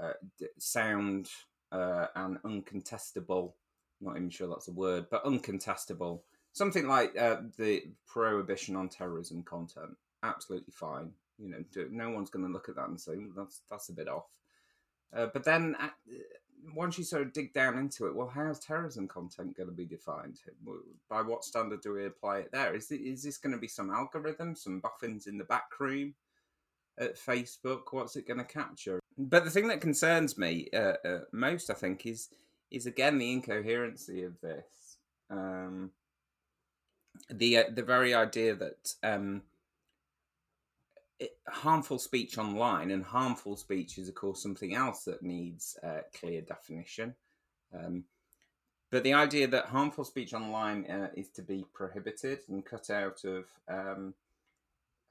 uh, 0.00 0.12
sound 0.58 1.28
uh, 1.72 2.06
and 2.14 2.38
uncontestable. 2.42 3.52
Not 4.00 4.16
even 4.16 4.30
sure 4.30 4.48
that's 4.48 4.68
a 4.68 4.72
word, 4.72 5.06
but 5.10 5.24
uncontestable. 5.24 6.20
Something 6.52 6.86
like 6.86 7.16
uh, 7.18 7.42
the 7.56 7.84
prohibition 8.06 8.76
on 8.76 8.88
terrorism 8.88 9.42
content. 9.42 9.96
Absolutely 10.22 10.72
fine. 10.72 11.10
You 11.38 11.50
know, 11.50 11.64
no 11.90 12.10
one's 12.10 12.30
going 12.30 12.46
to 12.46 12.52
look 12.52 12.68
at 12.68 12.76
that 12.76 12.88
and 12.88 13.00
say 13.00 13.14
that's 13.36 13.62
that's 13.70 13.88
a 13.88 13.92
bit 13.92 14.08
off. 14.08 14.28
But 15.12 15.44
then 15.44 15.76
uh, 15.80 15.88
once 16.74 16.98
you 16.98 17.04
sort 17.04 17.22
of 17.22 17.32
dig 17.32 17.52
down 17.52 17.78
into 17.78 18.06
it, 18.06 18.14
well, 18.14 18.28
how's 18.32 18.58
terrorism 18.58 19.08
content 19.08 19.56
going 19.56 19.68
to 19.68 19.74
be 19.74 19.84
defined? 19.84 20.40
By 21.08 21.22
what 21.22 21.44
standard 21.44 21.82
do 21.82 21.92
we 21.92 22.06
apply 22.06 22.38
it 22.38 22.52
there? 22.52 22.74
Is, 22.74 22.90
it, 22.90 23.00
is 23.00 23.22
this 23.22 23.38
going 23.38 23.52
to 23.52 23.58
be 23.58 23.68
some 23.68 23.90
algorithm, 23.90 24.54
some 24.56 24.80
boffins 24.80 25.26
in 25.26 25.38
the 25.38 25.44
back 25.44 25.68
room 25.78 26.14
at 26.98 27.18
Facebook? 27.18 27.82
What's 27.90 28.16
it 28.16 28.26
going 28.26 28.38
to 28.38 28.44
capture? 28.44 29.00
But 29.16 29.44
the 29.44 29.50
thing 29.50 29.68
that 29.68 29.80
concerns 29.80 30.36
me 30.36 30.68
uh, 30.74 30.94
uh, 31.04 31.20
most, 31.32 31.70
I 31.70 31.74
think, 31.74 32.06
is 32.06 32.30
is 32.70 32.86
again 32.86 33.18
the 33.18 33.32
incoherency 33.32 34.24
of 34.24 34.40
this. 34.40 34.96
Um, 35.30 35.90
the 37.30 37.58
uh, 37.58 37.64
the 37.72 37.82
very 37.82 38.12
idea 38.14 38.56
that 38.56 38.94
um, 39.02 39.42
it, 41.20 41.36
harmful 41.48 41.98
speech 41.98 42.38
online 42.38 42.90
and 42.90 43.04
harmful 43.04 43.56
speech 43.56 43.98
is, 43.98 44.08
of 44.08 44.16
course, 44.16 44.42
something 44.42 44.74
else 44.74 45.04
that 45.04 45.22
needs 45.22 45.76
uh, 45.82 46.00
clear 46.18 46.40
definition. 46.40 47.14
Um, 47.72 48.04
but 48.90 49.02
the 49.02 49.14
idea 49.14 49.46
that 49.48 49.66
harmful 49.66 50.04
speech 50.04 50.34
online 50.34 50.86
uh, 50.86 51.08
is 51.16 51.28
to 51.30 51.42
be 51.42 51.64
prohibited 51.72 52.40
and 52.48 52.64
cut 52.64 52.90
out 52.90 53.24
of 53.24 53.46
um, 53.68 54.14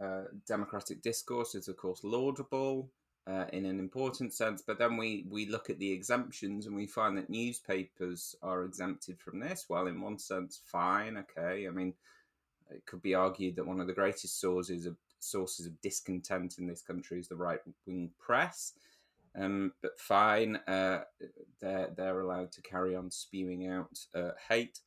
uh, 0.02 0.24
democratic 0.48 1.02
discourse 1.02 1.56
is, 1.56 1.68
of 1.68 1.78
course, 1.78 2.02
laudable 2.04 2.90
uh, 3.28 3.46
in 3.54 3.66
an 3.66 3.80
important 3.80 4.34
sense. 4.34 4.62
But 4.66 4.80
then 4.80 4.98
we, 4.98 5.26
we 5.30 5.46
look 5.46 5.70
at 5.70 5.80
the 5.80 5.92
exemptions 5.92 6.66
and 6.66 6.76
we 6.76 6.88
find 6.88 7.18
that 7.18 7.30
newspapers 7.30 8.36
are 8.42 8.66
exempted 8.66 9.20
from 9.20 9.40
this. 9.40 9.66
Well, 9.70 9.88
in 9.88 10.02
one 10.02 10.20
sense, 10.20 10.62
fine, 10.66 11.18
okay. 11.18 11.68
I 11.68 11.72
mean, 11.72 11.94
it 12.70 12.86
could 12.86 13.02
be 13.02 13.16
argued 13.16 13.56
that 13.56 13.68
one 13.68 13.80
of 13.80 13.88
the 13.88 13.94
greatest 13.94 14.40
sources 14.40 14.86
of 14.86 14.98
sources 15.20 15.66
of 15.66 15.82
discontent 15.82 16.58
in 16.60 16.68
this 16.68 16.82
country 16.82 17.20
is 17.20 17.28
the 17.28 17.36
right 17.36 17.60
wing 17.86 18.10
press. 18.20 18.74
Um, 19.36 19.74
but 19.82 20.00
fine, 20.00 20.58
uh, 20.68 21.02
they're 21.60 21.90
they're 21.96 22.20
allowed 22.20 22.52
to 22.52 22.62
carry 22.62 22.96
on 22.96 23.10
spewing 23.10 23.68
out 23.68 24.00
uh, 24.14 24.32
hate. 24.50 24.80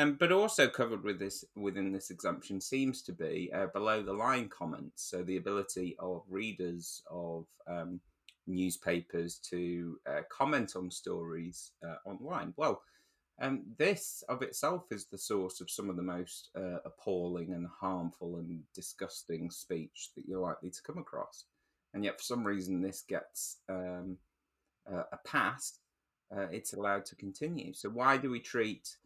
Um, 0.00 0.14
but 0.14 0.30
also 0.30 0.68
covered 0.68 1.02
with 1.02 1.18
this 1.18 1.44
within 1.56 1.92
this 1.92 2.10
exemption 2.10 2.60
seems 2.60 3.02
to 3.02 3.12
be 3.12 3.50
uh, 3.52 3.66
below 3.66 4.00
the 4.00 4.12
line 4.12 4.48
comments. 4.48 5.02
So 5.02 5.24
the 5.24 5.38
ability 5.38 5.96
of 5.98 6.22
readers 6.28 7.02
of 7.10 7.46
um, 7.66 8.00
newspapers 8.46 9.40
to 9.50 9.98
uh, 10.08 10.20
comment 10.30 10.74
on 10.76 10.88
stories 10.88 11.72
uh, 11.84 11.96
online. 12.08 12.54
Well, 12.56 12.80
um, 13.42 13.64
this 13.76 14.22
of 14.28 14.42
itself 14.42 14.84
is 14.92 15.06
the 15.06 15.18
source 15.18 15.60
of 15.60 15.68
some 15.68 15.90
of 15.90 15.96
the 15.96 16.02
most 16.02 16.50
uh, 16.56 16.78
appalling 16.84 17.52
and 17.52 17.66
harmful 17.80 18.36
and 18.36 18.60
disgusting 18.76 19.50
speech 19.50 20.10
that 20.16 20.26
you're 20.26 20.40
likely 20.40 20.70
to 20.70 20.82
come 20.82 20.98
across. 20.98 21.44
And 21.92 22.04
yet, 22.04 22.18
for 22.18 22.24
some 22.24 22.44
reason, 22.44 22.80
this 22.80 23.02
gets 23.02 23.56
um, 23.68 24.16
a 24.86 25.16
pass. 25.26 25.78
Uh, 26.34 26.46
it's 26.52 26.74
allowed 26.74 27.04
to 27.06 27.16
continue. 27.16 27.72
So, 27.72 27.88
why 27.88 28.16
do 28.16 28.30
we 28.30 28.40
treat 28.40 28.96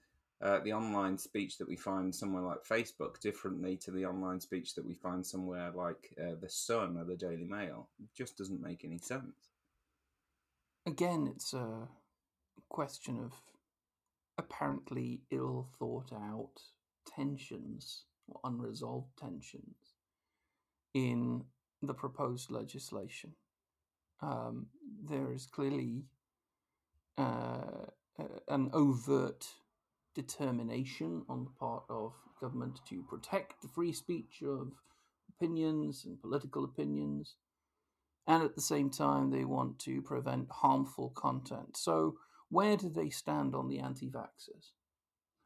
uh, 0.43 0.59
the 0.61 0.73
online 0.73 1.17
speech 1.17 1.57
that 1.59 1.69
we 1.69 1.77
find 1.77 2.13
somewhere 2.13 2.43
like 2.43 2.65
Facebook 2.65 3.21
differently 3.21 3.77
to 3.77 3.93
the 3.93 4.05
online 4.05 4.41
speech 4.41 4.75
that 4.75 4.85
we 4.85 4.95
find 4.95 5.25
somewhere 5.25 5.71
like 5.73 6.13
uh, 6.21 6.35
the 6.41 6.49
Sun 6.49 6.97
or 6.99 7.05
the 7.05 7.17
Daily 7.17 7.45
Mail. 7.45 7.89
It 8.03 8.09
just 8.13 8.37
doesn't 8.37 8.63
make 8.63 8.85
any 8.85 8.99
sense. 8.99 9.51
Again, 10.85 11.33
it's 11.33 11.55
a 11.55 11.87
question 12.69 13.21
of 13.21 13.33
apparently 14.37 15.21
ill 15.31 15.69
thought 15.79 16.13
out 16.13 16.61
tensions 17.07 18.05
or 18.27 18.41
unresolved 18.43 19.17
tensions 19.17 19.95
in 20.93 21.45
the 21.83 21.95
proposed 21.95 22.51
legislation. 22.51 23.33
Um, 24.21 24.67
there 25.05 25.33
is 25.33 25.47
clearly 25.47 26.05
uh, 27.17 27.87
an 28.49 28.71
overt 28.73 29.47
determination 30.15 31.23
on 31.29 31.45
the 31.45 31.51
part 31.59 31.85
of 31.89 32.13
government 32.41 32.81
to 32.89 33.03
protect 33.09 33.63
the 33.63 33.69
free 33.69 33.93
speech 33.93 34.43
of 34.47 34.73
opinions 35.29 36.05
and 36.05 36.21
political 36.21 36.65
opinions. 36.65 37.37
And 38.27 38.43
at 38.43 38.55
the 38.55 38.61
same 38.61 38.91
time, 38.91 39.31
they 39.31 39.45
want 39.45 39.79
to 39.81 40.01
prevent 40.03 40.49
harmful 40.51 41.11
content. 41.11 41.77
So, 41.77 42.17
where 42.49 42.77
do 42.77 42.89
they 42.89 43.11
stand 43.11 43.55
on 43.55 43.69
the 43.69 43.81
anti 43.81 44.11
vaxxers? 44.11 44.73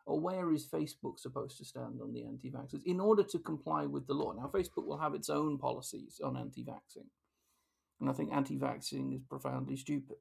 Or 0.05 0.21
where 0.21 0.53
is 0.53 0.67
Facebook 0.67 1.19
supposed 1.19 1.59
to 1.59 1.65
stand 1.65 2.01
on 2.03 2.13
the 2.13 2.25
anti 2.25 2.51
vaxxers 2.51 2.83
in 2.85 3.01
order 3.01 3.23
to 3.25 3.39
comply 3.39 3.87
with 3.87 4.07
the 4.07 4.15
law? 4.15 4.33
Now, 4.33 4.51
Facebook 4.53 4.87
will 4.87 4.99
have 4.99 5.15
its 5.15 5.31
own 5.31 5.59
policies 5.59 6.21
on 6.23 6.37
anti 6.37 6.65
vaxxing. 6.65 7.09
And 8.01 8.11
I 8.11 8.13
think 8.13 8.33
anti 8.33 8.59
vaxxing 8.59 9.15
is 9.15 9.23
profoundly 9.23 9.77
stupid. 9.77 10.19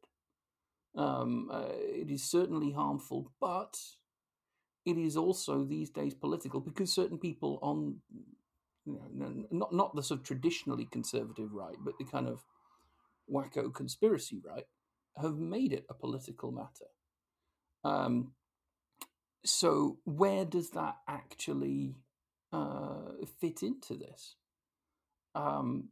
Um, 0.95 1.49
uh, 1.51 1.67
it 1.73 2.09
is 2.09 2.23
certainly 2.23 2.71
harmful, 2.71 3.33
but 3.41 3.77
it 4.85 4.97
is 4.97 5.17
also 5.17 5.63
these 5.63 5.89
days 5.89 6.13
political 6.13 6.59
because 6.59 6.93
certain 6.93 7.17
people 7.17 7.59
on 7.61 7.97
you 8.85 8.99
know, 9.13 9.45
not 9.51 9.73
not 9.73 9.95
the 9.95 10.03
sort 10.03 10.19
of 10.19 10.25
traditionally 10.25 10.87
conservative 10.91 11.51
right, 11.51 11.75
but 11.83 11.97
the 11.97 12.05
kind 12.05 12.27
of 12.27 12.43
wacko 13.31 13.73
conspiracy 13.73 14.41
right, 14.45 14.65
have 15.21 15.37
made 15.37 15.73
it 15.73 15.85
a 15.89 15.93
political 15.93 16.51
matter. 16.51 16.91
Um, 17.83 18.33
so 19.43 19.97
where 20.05 20.45
does 20.45 20.71
that 20.71 20.97
actually 21.07 21.95
uh, 22.51 23.11
fit 23.39 23.63
into 23.63 23.95
this? 23.95 24.35
Um, 25.33 25.89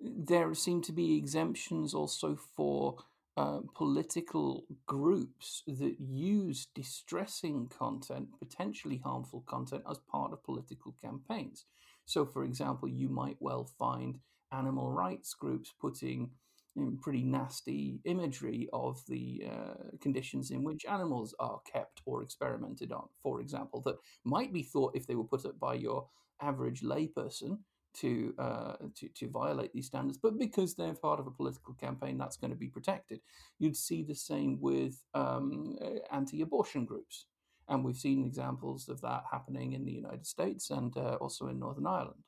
there 0.00 0.52
seem 0.54 0.82
to 0.82 0.92
be 0.92 1.16
exemptions 1.16 1.94
also 1.94 2.36
for 2.56 2.96
uh, 3.36 3.60
political 3.74 4.64
groups 4.86 5.62
that 5.66 5.96
use 5.98 6.66
distressing 6.74 7.68
content, 7.68 8.28
potentially 8.38 9.00
harmful 9.02 9.42
content, 9.46 9.82
as 9.90 9.98
part 10.10 10.32
of 10.32 10.44
political 10.44 10.94
campaigns. 11.02 11.64
So, 12.04 12.26
for 12.26 12.44
example, 12.44 12.88
you 12.88 13.08
might 13.08 13.36
well 13.40 13.70
find 13.78 14.18
animal 14.52 14.90
rights 14.90 15.34
groups 15.34 15.72
putting 15.80 16.30
in 16.76 16.98
pretty 16.98 17.22
nasty 17.22 18.00
imagery 18.04 18.68
of 18.72 19.02
the 19.06 19.44
uh, 19.50 19.96
conditions 20.00 20.50
in 20.50 20.62
which 20.62 20.86
animals 20.86 21.34
are 21.38 21.60
kept 21.70 22.00
or 22.06 22.22
experimented 22.22 22.92
on, 22.92 23.08
for 23.22 23.40
example, 23.40 23.80
that 23.82 23.96
might 24.24 24.52
be 24.52 24.62
thought 24.62 24.96
if 24.96 25.06
they 25.06 25.14
were 25.14 25.24
put 25.24 25.44
up 25.44 25.58
by 25.58 25.74
your 25.74 26.06
average 26.40 26.80
layperson 26.80 27.58
to, 28.00 28.34
uh, 28.38 28.74
to 28.96 29.08
to 29.08 29.28
violate 29.28 29.72
these 29.72 29.86
standards, 29.86 30.18
but 30.18 30.38
because 30.38 30.74
they're 30.74 30.94
part 30.94 31.20
of 31.20 31.26
a 31.26 31.30
political 31.30 31.74
campaign, 31.74 32.18
that's 32.18 32.36
going 32.36 32.50
to 32.50 32.56
be 32.56 32.68
protected. 32.68 33.20
You'd 33.58 33.76
see 33.76 34.02
the 34.02 34.14
same 34.14 34.60
with 34.60 35.02
um, 35.14 35.76
uh, 35.80 36.14
anti-abortion 36.14 36.86
groups, 36.86 37.26
and 37.68 37.84
we've 37.84 37.96
seen 37.96 38.24
examples 38.24 38.88
of 38.88 39.00
that 39.02 39.24
happening 39.30 39.72
in 39.72 39.84
the 39.84 39.92
United 39.92 40.26
States 40.26 40.70
and 40.70 40.96
uh, 40.96 41.16
also 41.20 41.48
in 41.48 41.58
Northern 41.58 41.86
Ireland. 41.86 42.24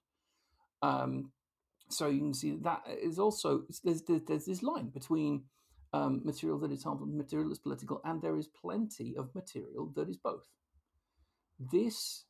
Um, 0.82 1.32
so 1.88 2.08
you 2.08 2.20
can 2.20 2.34
see 2.34 2.58
that 2.62 2.82
is 3.02 3.18
also 3.18 3.62
there's 3.82 4.02
there's 4.02 4.46
this 4.46 4.62
line 4.62 4.88
between 4.88 5.44
um, 5.92 6.22
material 6.24 6.58
that 6.58 6.72
is 6.72 6.84
harmful, 6.84 7.06
material 7.06 7.48
that's 7.48 7.58
political, 7.58 8.00
and 8.04 8.20
there 8.20 8.36
is 8.36 8.48
plenty 8.48 9.16
of 9.16 9.34
material 9.34 9.92
that 9.94 10.08
is 10.08 10.16
both. 10.16 10.48
This 11.58 12.24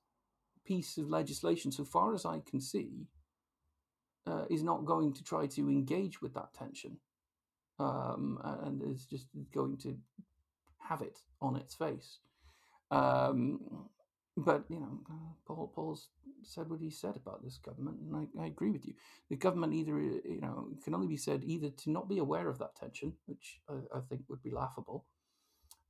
piece 0.66 0.98
of 0.98 1.08
legislation, 1.08 1.72
so 1.72 1.84
far 1.84 2.14
as 2.14 2.26
I 2.26 2.40
can 2.48 2.60
see, 2.60 3.06
uh, 4.26 4.44
is 4.50 4.62
not 4.62 4.84
going 4.84 5.12
to 5.12 5.24
try 5.24 5.46
to 5.46 5.68
engage 5.68 6.22
with 6.22 6.34
that 6.34 6.54
tension 6.54 6.96
um, 7.78 8.38
and 8.64 8.82
is 8.82 9.04
just 9.04 9.26
going 9.52 9.76
to 9.78 9.96
have 10.78 11.02
it 11.02 11.18
on 11.40 11.56
its 11.56 11.74
face. 11.74 12.18
Um, 12.90 13.60
but 14.36 14.64
you 14.68 14.80
know, 14.80 15.00
Paul 15.46 15.72
Paul's 15.74 16.08
said 16.42 16.68
what 16.68 16.80
he 16.80 16.90
said 16.90 17.16
about 17.16 17.42
this 17.42 17.58
government, 17.58 17.98
and 18.00 18.28
I, 18.38 18.42
I, 18.42 18.46
agree 18.46 18.70
with 18.70 18.84
you. 18.84 18.94
The 19.30 19.36
government 19.36 19.74
either 19.74 19.98
you 19.98 20.40
know 20.42 20.68
can 20.82 20.94
only 20.94 21.06
be 21.06 21.16
said 21.16 21.42
either 21.44 21.70
to 21.70 21.90
not 21.90 22.08
be 22.08 22.18
aware 22.18 22.48
of 22.48 22.58
that 22.58 22.76
tension, 22.76 23.14
which 23.26 23.60
I, 23.68 23.98
I 23.98 24.00
think 24.08 24.22
would 24.28 24.42
be 24.42 24.50
laughable, 24.50 25.06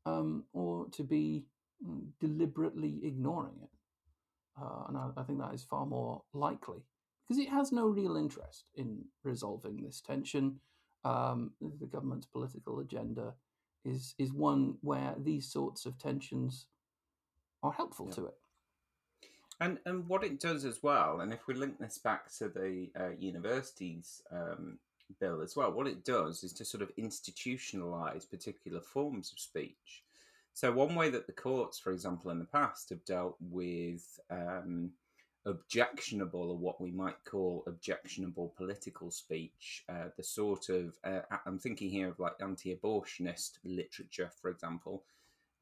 um, 0.06 0.44
or 0.52 0.86
to 0.92 1.02
be 1.02 1.46
mm, 1.86 2.06
deliberately 2.20 3.00
ignoring 3.02 3.56
it. 3.62 3.70
Uh, 4.60 4.84
and 4.88 4.96
I, 4.96 5.08
I, 5.16 5.22
think 5.24 5.40
that 5.40 5.52
is 5.52 5.64
far 5.64 5.84
more 5.84 6.22
likely 6.32 6.84
because 7.26 7.42
it 7.42 7.48
has 7.48 7.72
no 7.72 7.86
real 7.86 8.16
interest 8.16 8.70
in 8.74 9.04
resolving 9.22 9.82
this 9.82 10.00
tension. 10.00 10.60
Um, 11.04 11.52
the 11.80 11.86
government's 11.86 12.26
political 12.26 12.80
agenda 12.80 13.34
is 13.84 14.14
is 14.18 14.32
one 14.32 14.76
where 14.80 15.14
these 15.18 15.50
sorts 15.50 15.86
of 15.86 15.98
tensions 15.98 16.66
are 17.62 17.72
helpful 17.72 18.06
yeah. 18.08 18.14
to 18.14 18.26
it. 18.26 18.34
And 19.60 19.78
and 19.86 20.08
what 20.08 20.24
it 20.24 20.40
does 20.40 20.64
as 20.64 20.82
well, 20.82 21.20
and 21.20 21.32
if 21.32 21.46
we 21.46 21.54
link 21.54 21.78
this 21.78 21.98
back 21.98 22.32
to 22.38 22.48
the 22.48 22.90
uh, 22.98 23.10
universities 23.18 24.22
um, 24.32 24.78
bill 25.20 25.42
as 25.42 25.54
well, 25.56 25.72
what 25.72 25.86
it 25.86 26.04
does 26.04 26.42
is 26.42 26.52
to 26.54 26.64
sort 26.64 26.82
of 26.82 26.94
institutionalize 26.96 28.28
particular 28.28 28.80
forms 28.80 29.32
of 29.32 29.38
speech. 29.38 30.02
So 30.54 30.70
one 30.70 30.94
way 30.94 31.10
that 31.10 31.26
the 31.26 31.32
courts, 31.32 31.78
for 31.78 31.92
example, 31.92 32.30
in 32.30 32.38
the 32.38 32.44
past 32.44 32.90
have 32.90 33.04
dealt 33.04 33.36
with 33.40 34.20
um, 34.30 34.90
objectionable 35.46 36.50
or 36.50 36.56
what 36.56 36.80
we 36.80 36.90
might 36.90 37.22
call 37.24 37.64
objectionable 37.66 38.52
political 38.56 39.10
speech, 39.10 39.84
uh, 39.88 40.08
the 40.16 40.22
sort 40.22 40.68
of, 40.68 40.96
uh, 41.04 41.20
I'm 41.46 41.58
thinking 41.58 41.90
here 41.90 42.08
of 42.08 42.18
like 42.18 42.34
anti 42.40 42.74
abortionist 42.74 43.58
literature, 43.64 44.30
for 44.40 44.50
example. 44.50 45.04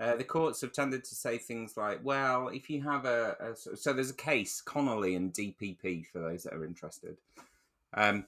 Uh, 0.01 0.17
the 0.17 0.25
courts 0.25 0.61
have 0.61 0.73
tended 0.73 1.05
to 1.05 1.15
say 1.15 1.39
things 1.39 1.77
like, 1.77 2.01
well, 2.03 2.49
if 2.49 2.69
you 2.69 2.83
have 2.83 3.05
a, 3.05 3.37
a 3.41 3.77
so 3.77 3.93
there's 3.93 4.11
a 4.11 4.15
case, 4.15 4.61
Connolly 4.61 5.15
and 5.15 5.33
DPP, 5.33 6.07
for 6.07 6.19
those 6.19 6.43
that 6.43 6.55
are 6.55 6.65
interested, 6.65 7.17
um, 7.95 8.25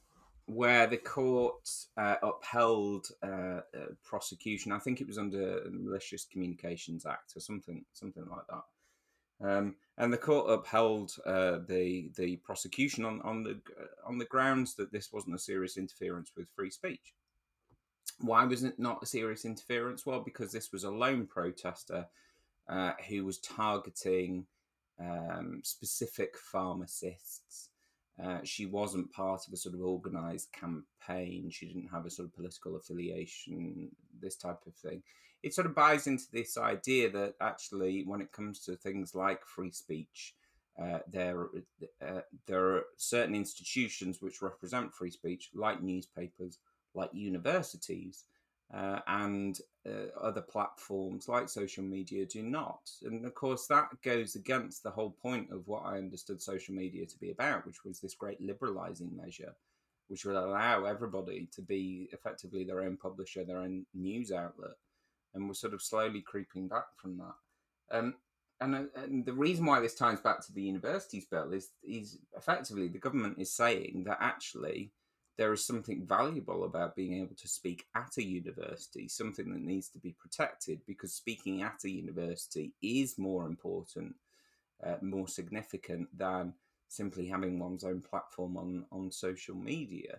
where 0.46 0.87
the 0.87 0.96
court 0.96 1.68
uh, 1.96 2.16
upheld 2.23 3.08
uh, 3.23 3.61
prosecution. 4.04 4.73
I 4.73 4.78
think 4.78 5.00
it 5.00 5.06
was 5.06 5.18
under 5.18 5.61
the 5.64 5.70
Malicious 5.70 6.26
Communications 6.30 7.06
Act 7.06 7.37
or 7.37 7.40
something, 7.40 7.84
something 7.92 8.25
like 8.30 8.46
that. 8.50 8.62
Um, 9.43 9.76
and 9.99 10.12
the 10.12 10.19
court 10.19 10.50
upheld 10.50 11.12
uh, 11.25 11.59
the 11.69 12.11
the 12.17 12.37
prosecution 12.37 13.05
on 13.05 13.21
on 13.23 13.43
the 13.43 13.61
on 14.05 14.19
the 14.19 14.25
grounds 14.25 14.75
that 14.75 14.93
this 14.93 15.12
wasn't 15.12 15.35
a 15.35 15.38
serious 15.38 15.76
interference 15.76 16.33
with 16.37 16.49
free 16.55 16.71
speech. 16.71 17.14
Why 18.21 18.45
was 18.45 18.64
it 18.64 18.79
not 18.79 19.03
a 19.03 19.07
serious 19.07 19.45
interference? 19.45 20.07
Well, 20.07 20.21
because 20.21 20.53
this 20.53 20.73
was 20.73 20.85
a 20.85 20.91
lone 20.91 21.26
protester 21.26 22.07
uh, 22.69 22.93
who 23.09 23.25
was 23.25 23.38
targeting 23.38 24.47
um, 25.00 25.61
specific 25.64 26.37
pharmacists. 26.38 27.71
Uh, 28.23 28.38
she 28.45 28.67
wasn't 28.67 29.12
part 29.12 29.47
of 29.47 29.53
a 29.53 29.57
sort 29.57 29.75
of 29.75 29.83
organized 29.83 30.53
campaign. 30.53 31.50
She 31.50 31.67
didn't 31.67 31.88
have 31.88 32.07
a 32.07 32.11
sort 32.11 32.29
of 32.29 32.35
political 32.35 32.76
affiliation, 32.76 33.91
this 34.21 34.37
type 34.37 34.61
of 34.67 34.75
thing 34.75 35.03
it 35.44 35.52
sort 35.52 35.66
of 35.66 35.74
buys 35.74 36.06
into 36.06 36.24
this 36.32 36.56
idea 36.56 37.10
that 37.10 37.34
actually, 37.38 38.02
when 38.06 38.22
it 38.22 38.32
comes 38.32 38.60
to 38.60 38.76
things 38.76 39.14
like 39.14 39.44
free 39.44 39.70
speech, 39.70 40.34
uh, 40.82 41.00
there 41.06 41.48
uh, 42.00 42.20
there 42.46 42.64
are 42.64 42.84
certain 42.96 43.34
institutions 43.34 44.22
which 44.22 44.40
represent 44.40 44.94
free 44.94 45.10
speech, 45.10 45.50
like 45.54 45.82
newspapers, 45.82 46.58
like 46.94 47.10
universities, 47.12 48.24
uh, 48.72 49.00
and 49.06 49.58
uh, 49.86 50.18
other 50.18 50.40
platforms 50.40 51.28
like 51.28 51.50
social 51.50 51.84
media 51.84 52.24
do 52.24 52.42
not. 52.42 52.90
And 53.02 53.26
of 53.26 53.34
course, 53.34 53.66
that 53.66 53.88
goes 54.02 54.36
against 54.36 54.82
the 54.82 54.90
whole 54.90 55.14
point 55.22 55.52
of 55.52 55.68
what 55.68 55.84
I 55.84 55.98
understood 55.98 56.40
social 56.40 56.74
media 56.74 57.04
to 57.04 57.18
be 57.18 57.32
about, 57.32 57.66
which 57.66 57.84
was 57.84 58.00
this 58.00 58.14
great 58.14 58.40
liberalizing 58.40 59.14
measure, 59.14 59.54
which 60.08 60.24
would 60.24 60.36
allow 60.36 60.86
everybody 60.86 61.50
to 61.54 61.60
be 61.60 62.08
effectively 62.12 62.64
their 62.64 62.80
own 62.80 62.96
publisher, 62.96 63.44
their 63.44 63.60
own 63.60 63.84
news 63.92 64.32
outlet. 64.32 64.76
And 65.35 65.49
we're 65.49 65.55
sort 65.55 65.75
of 65.75 65.83
slowly 65.83 66.21
creeping 66.21 66.69
back 66.69 66.87
from 66.97 67.19
that. 67.19 67.97
Um, 67.97 68.14
and, 68.61 68.75
uh, 68.75 68.83
and, 68.97 69.26
the 69.26 69.33
reason 69.33 69.67
why 69.67 69.81
this 69.81 69.95
ties 69.95 70.21
back 70.21 70.45
to 70.47 70.53
the 70.53 70.62
universities 70.62 71.26
bill 71.26 71.53
is, 71.53 71.71
is 71.83 72.19
effectively 72.37 72.88
the 72.88 72.99
government 72.99 73.38
is 73.38 73.53
saying 73.53 74.05
that 74.07 74.19
actually 74.21 74.93
there 75.37 75.53
is 75.53 75.67
something 75.67 76.07
valuable 76.07 76.64
about 76.64 76.95
being 76.95 77.21
able 77.21 77.35
to 77.35 77.49
speak 77.49 77.87
at 77.97 78.17
a 78.19 78.25
university, 78.25 79.09
something 79.09 79.53
that 79.53 79.61
needs 79.61 79.88
to 79.88 79.99
be 79.99 80.14
protected 80.19 80.81
because 80.87 81.12
speaking 81.12 81.62
at 81.62 81.85
a 81.85 81.91
university 81.91 82.73
is 82.81 83.19
more 83.19 83.47
important, 83.47 84.14
uh, 84.85 84.97
more 85.03 85.26
significant 85.26 86.09
than 86.17 86.55
simply 86.88 87.26
having 87.26 87.59
one's 87.59 87.85
own 87.85 88.00
platform 88.00 88.57
on, 88.57 88.85
on 88.93 89.11
social 89.11 89.57
media 89.57 90.19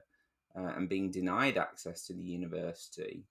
uh, 0.58 0.74
and 0.76 0.90
being 0.90 1.12
denied 1.12 1.58
access 1.58 2.06
to 2.06 2.14
the 2.14 2.24
university. 2.24 3.24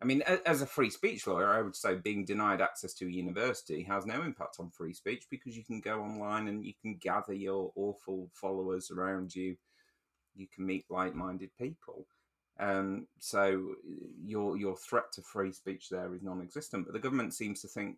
I 0.00 0.04
mean, 0.04 0.22
as 0.22 0.62
a 0.62 0.66
free 0.66 0.90
speech 0.90 1.26
lawyer, 1.26 1.52
I 1.52 1.60
would 1.60 1.74
say 1.74 1.96
being 1.96 2.24
denied 2.24 2.60
access 2.60 2.94
to 2.94 3.06
a 3.06 3.10
university 3.10 3.82
has 3.82 4.06
no 4.06 4.22
impact 4.22 4.56
on 4.60 4.70
free 4.70 4.94
speech 4.94 5.24
because 5.28 5.56
you 5.56 5.64
can 5.64 5.80
go 5.80 6.00
online 6.00 6.46
and 6.46 6.64
you 6.64 6.72
can 6.80 6.96
gather 6.96 7.34
your 7.34 7.72
awful 7.74 8.30
followers 8.32 8.92
around 8.92 9.34
you 9.34 9.56
you 10.38 10.46
can 10.54 10.64
meet 10.64 10.86
like-minded 10.88 11.50
people. 11.58 12.06
Um, 12.60 13.06
so 13.18 13.74
your 14.24 14.56
your 14.56 14.76
threat 14.76 15.12
to 15.12 15.22
free 15.22 15.52
speech 15.52 15.88
there 15.90 16.14
is 16.14 16.22
non-existent. 16.22 16.86
But 16.86 16.92
the 16.92 17.00
government 17.00 17.34
seems 17.34 17.60
to 17.62 17.68
think, 17.68 17.96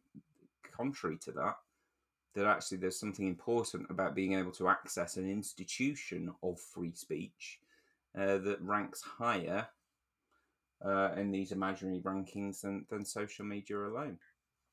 contrary 0.77 1.19
to 1.25 1.33
that, 1.33 1.57
that 2.35 2.47
actually 2.47 2.79
there's 2.79 2.99
something 2.99 3.27
important 3.27 3.87
about 3.91 4.15
being 4.15 4.35
able 4.35 4.53
to 4.53 4.69
access 4.69 5.17
an 5.17 5.31
institution 5.31 6.33
of 6.43 6.61
free 6.61 6.93
speech 6.95 7.61
uh, 8.19 8.39
that 8.39 8.61
ranks 8.61 9.03
higher 9.03 9.69
uh, 10.85 11.13
in 11.17 11.31
these 11.31 11.53
imaginary 11.53 12.01
rankings 12.01 12.63
than, 12.63 12.87
than 12.91 13.05
social 13.05 13.45
media 13.45 13.79
alone. 13.79 14.19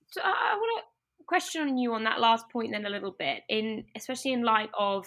So 0.10 0.22
I, 0.24 0.54
I 0.54 0.56
want 0.56 0.84
to 0.84 1.24
question 1.26 1.78
you 1.78 1.94
on 1.94 2.04
that 2.06 2.20
last 2.20 2.50
point 2.50 2.72
then 2.72 2.86
a 2.86 2.90
little 2.90 3.16
bit, 3.18 3.44
in 3.50 3.86
especially 3.96 4.34
in 4.34 4.44
light 4.44 4.70
of 4.78 5.06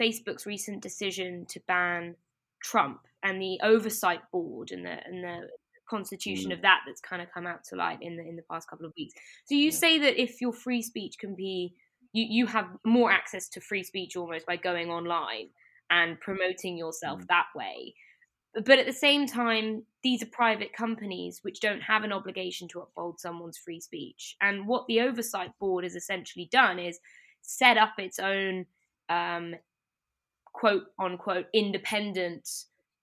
Facebook's 0.00 0.46
recent 0.46 0.82
decision 0.82 1.46
to 1.50 1.60
ban 1.66 2.14
Trump 2.62 3.00
and 3.22 3.40
the 3.42 3.58
oversight 3.62 4.20
board 4.30 4.70
and 4.70 4.84
the 4.84 4.96
and 5.04 5.24
the 5.24 5.48
constitution 5.88 6.50
mm. 6.50 6.54
of 6.54 6.62
that 6.62 6.80
that's 6.86 7.00
kind 7.00 7.22
of 7.22 7.28
come 7.32 7.46
out 7.46 7.64
to 7.64 7.76
light 7.76 7.98
in 8.02 8.16
the 8.16 8.22
in 8.22 8.36
the 8.36 8.42
past 8.50 8.68
couple 8.68 8.86
of 8.86 8.92
weeks. 8.96 9.14
So 9.46 9.54
you 9.54 9.66
yeah. 9.66 9.70
say 9.70 9.98
that 9.98 10.20
if 10.20 10.40
your 10.40 10.52
free 10.52 10.82
speech 10.82 11.18
can 11.18 11.34
be 11.34 11.74
you, 12.12 12.26
you 12.28 12.46
have 12.46 12.66
more 12.84 13.10
access 13.10 13.48
to 13.50 13.60
free 13.60 13.82
speech 13.82 14.16
almost 14.16 14.46
by 14.46 14.56
going 14.56 14.90
online 14.90 15.48
and 15.90 16.20
promoting 16.20 16.76
yourself 16.76 17.20
mm. 17.22 17.26
that 17.28 17.46
way. 17.54 17.94
But 18.54 18.78
at 18.78 18.86
the 18.86 18.92
same 18.92 19.26
time, 19.26 19.84
these 20.02 20.22
are 20.22 20.26
private 20.26 20.72
companies 20.72 21.40
which 21.42 21.60
don't 21.60 21.82
have 21.82 22.02
an 22.02 22.12
obligation 22.12 22.66
to 22.68 22.80
uphold 22.80 23.20
someone's 23.20 23.58
free 23.58 23.80
speech. 23.80 24.36
And 24.40 24.66
what 24.66 24.86
the 24.86 25.00
oversight 25.00 25.50
board 25.58 25.84
has 25.84 25.94
essentially 25.94 26.48
done 26.50 26.78
is 26.78 26.98
set 27.42 27.76
up 27.76 27.94
its 27.98 28.18
own 28.18 28.66
um, 29.08 29.54
quote 30.52 30.86
unquote 30.98 31.46
independent 31.52 32.48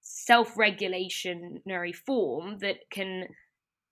self-regulationary 0.01 1.95
form 1.95 2.57
that 2.59 2.89
can 2.89 3.27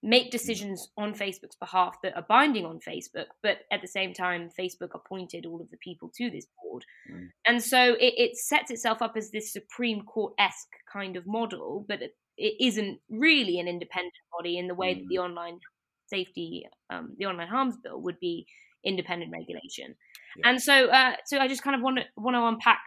make 0.03 0.31
decisions 0.31 0.89
on 0.97 1.13
Facebook's 1.13 1.55
behalf 1.55 1.95
that 2.03 2.15
are 2.15 2.25
binding 2.27 2.65
on 2.65 2.79
Facebook, 2.85 3.27
but 3.41 3.59
at 3.71 3.81
the 3.81 3.87
same 3.87 4.13
time, 4.13 4.49
Facebook 4.59 4.93
appointed 4.93 5.45
all 5.45 5.61
of 5.61 5.71
the 5.71 5.77
people 5.77 6.11
to 6.17 6.29
this 6.29 6.45
board. 6.61 6.83
Mm. 7.09 7.29
And 7.47 7.63
so 7.63 7.93
it, 7.93 8.13
it, 8.17 8.35
sets 8.35 8.69
itself 8.69 9.01
up 9.01 9.13
as 9.15 9.31
this 9.31 9.53
Supreme 9.53 10.03
Court 10.03 10.33
esque 10.37 10.75
kind 10.91 11.15
of 11.15 11.25
model, 11.25 11.85
but 11.87 12.01
it, 12.01 12.15
it 12.37 12.55
isn't 12.59 12.99
really 13.09 13.59
an 13.59 13.69
independent 13.69 14.13
body 14.37 14.57
in 14.57 14.67
the 14.67 14.75
way 14.75 14.93
mm. 14.93 14.99
that 14.99 15.07
the 15.07 15.15
mm. 15.15 15.23
online 15.23 15.59
safety, 16.07 16.67
um, 16.89 17.15
the 17.17 17.25
online 17.25 17.47
harms 17.47 17.77
bill 17.81 18.01
would 18.01 18.19
be 18.19 18.45
independent 18.83 19.31
regulation. 19.31 19.95
Yeah. 20.35 20.49
And 20.49 20.61
so, 20.61 20.87
uh, 20.89 21.13
so 21.25 21.39
I 21.39 21.47
just 21.47 21.63
kind 21.63 21.77
of 21.77 21.81
want 21.81 21.99
to 21.99 22.03
want 22.17 22.35
to 22.35 22.45
unpack 22.45 22.81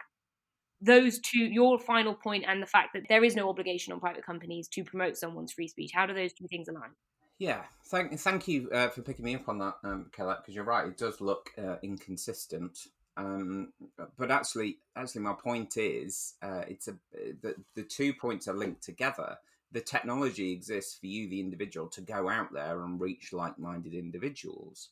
those 0.81 1.19
two, 1.19 1.39
your 1.39 1.79
final 1.79 2.13
point 2.13 2.45
and 2.47 2.61
the 2.61 2.67
fact 2.67 2.89
that 2.93 3.03
there 3.09 3.23
is 3.23 3.35
no 3.35 3.49
obligation 3.49 3.93
on 3.93 3.99
private 3.99 4.25
companies 4.25 4.67
to 4.69 4.83
promote 4.83 5.17
someone's 5.17 5.53
free 5.53 5.67
speech. 5.67 5.91
How 5.93 6.05
do 6.05 6.13
those 6.13 6.33
two 6.33 6.47
things 6.47 6.67
align? 6.67 6.91
Yeah, 7.39 7.63
thank 7.85 8.19
thank 8.19 8.47
you 8.47 8.69
uh, 8.71 8.89
for 8.89 9.01
picking 9.03 9.25
me 9.25 9.35
up 9.35 9.47
on 9.47 9.59
that, 9.59 9.75
um, 9.83 10.09
because 10.09 10.55
you're 10.55 10.63
right. 10.63 10.87
It 10.87 10.97
does 10.97 11.21
look 11.21 11.51
uh, 11.57 11.75
inconsistent, 11.83 12.79
um, 13.15 13.73
but 14.17 14.31
actually, 14.31 14.79
actually, 14.95 15.21
my 15.21 15.33
point 15.33 15.77
is, 15.77 16.33
uh, 16.41 16.63
it's 16.67 16.87
a 16.87 16.95
the 17.41 17.55
the 17.75 17.83
two 17.83 18.13
points 18.13 18.47
are 18.47 18.55
linked 18.55 18.81
together. 18.83 19.37
The 19.71 19.81
technology 19.81 20.51
exists 20.51 20.97
for 20.97 21.07
you, 21.07 21.29
the 21.29 21.39
individual, 21.39 21.87
to 21.89 22.01
go 22.01 22.29
out 22.29 22.53
there 22.53 22.81
and 22.83 23.01
reach 23.01 23.33
like-minded 23.33 23.93
individuals. 23.93 24.89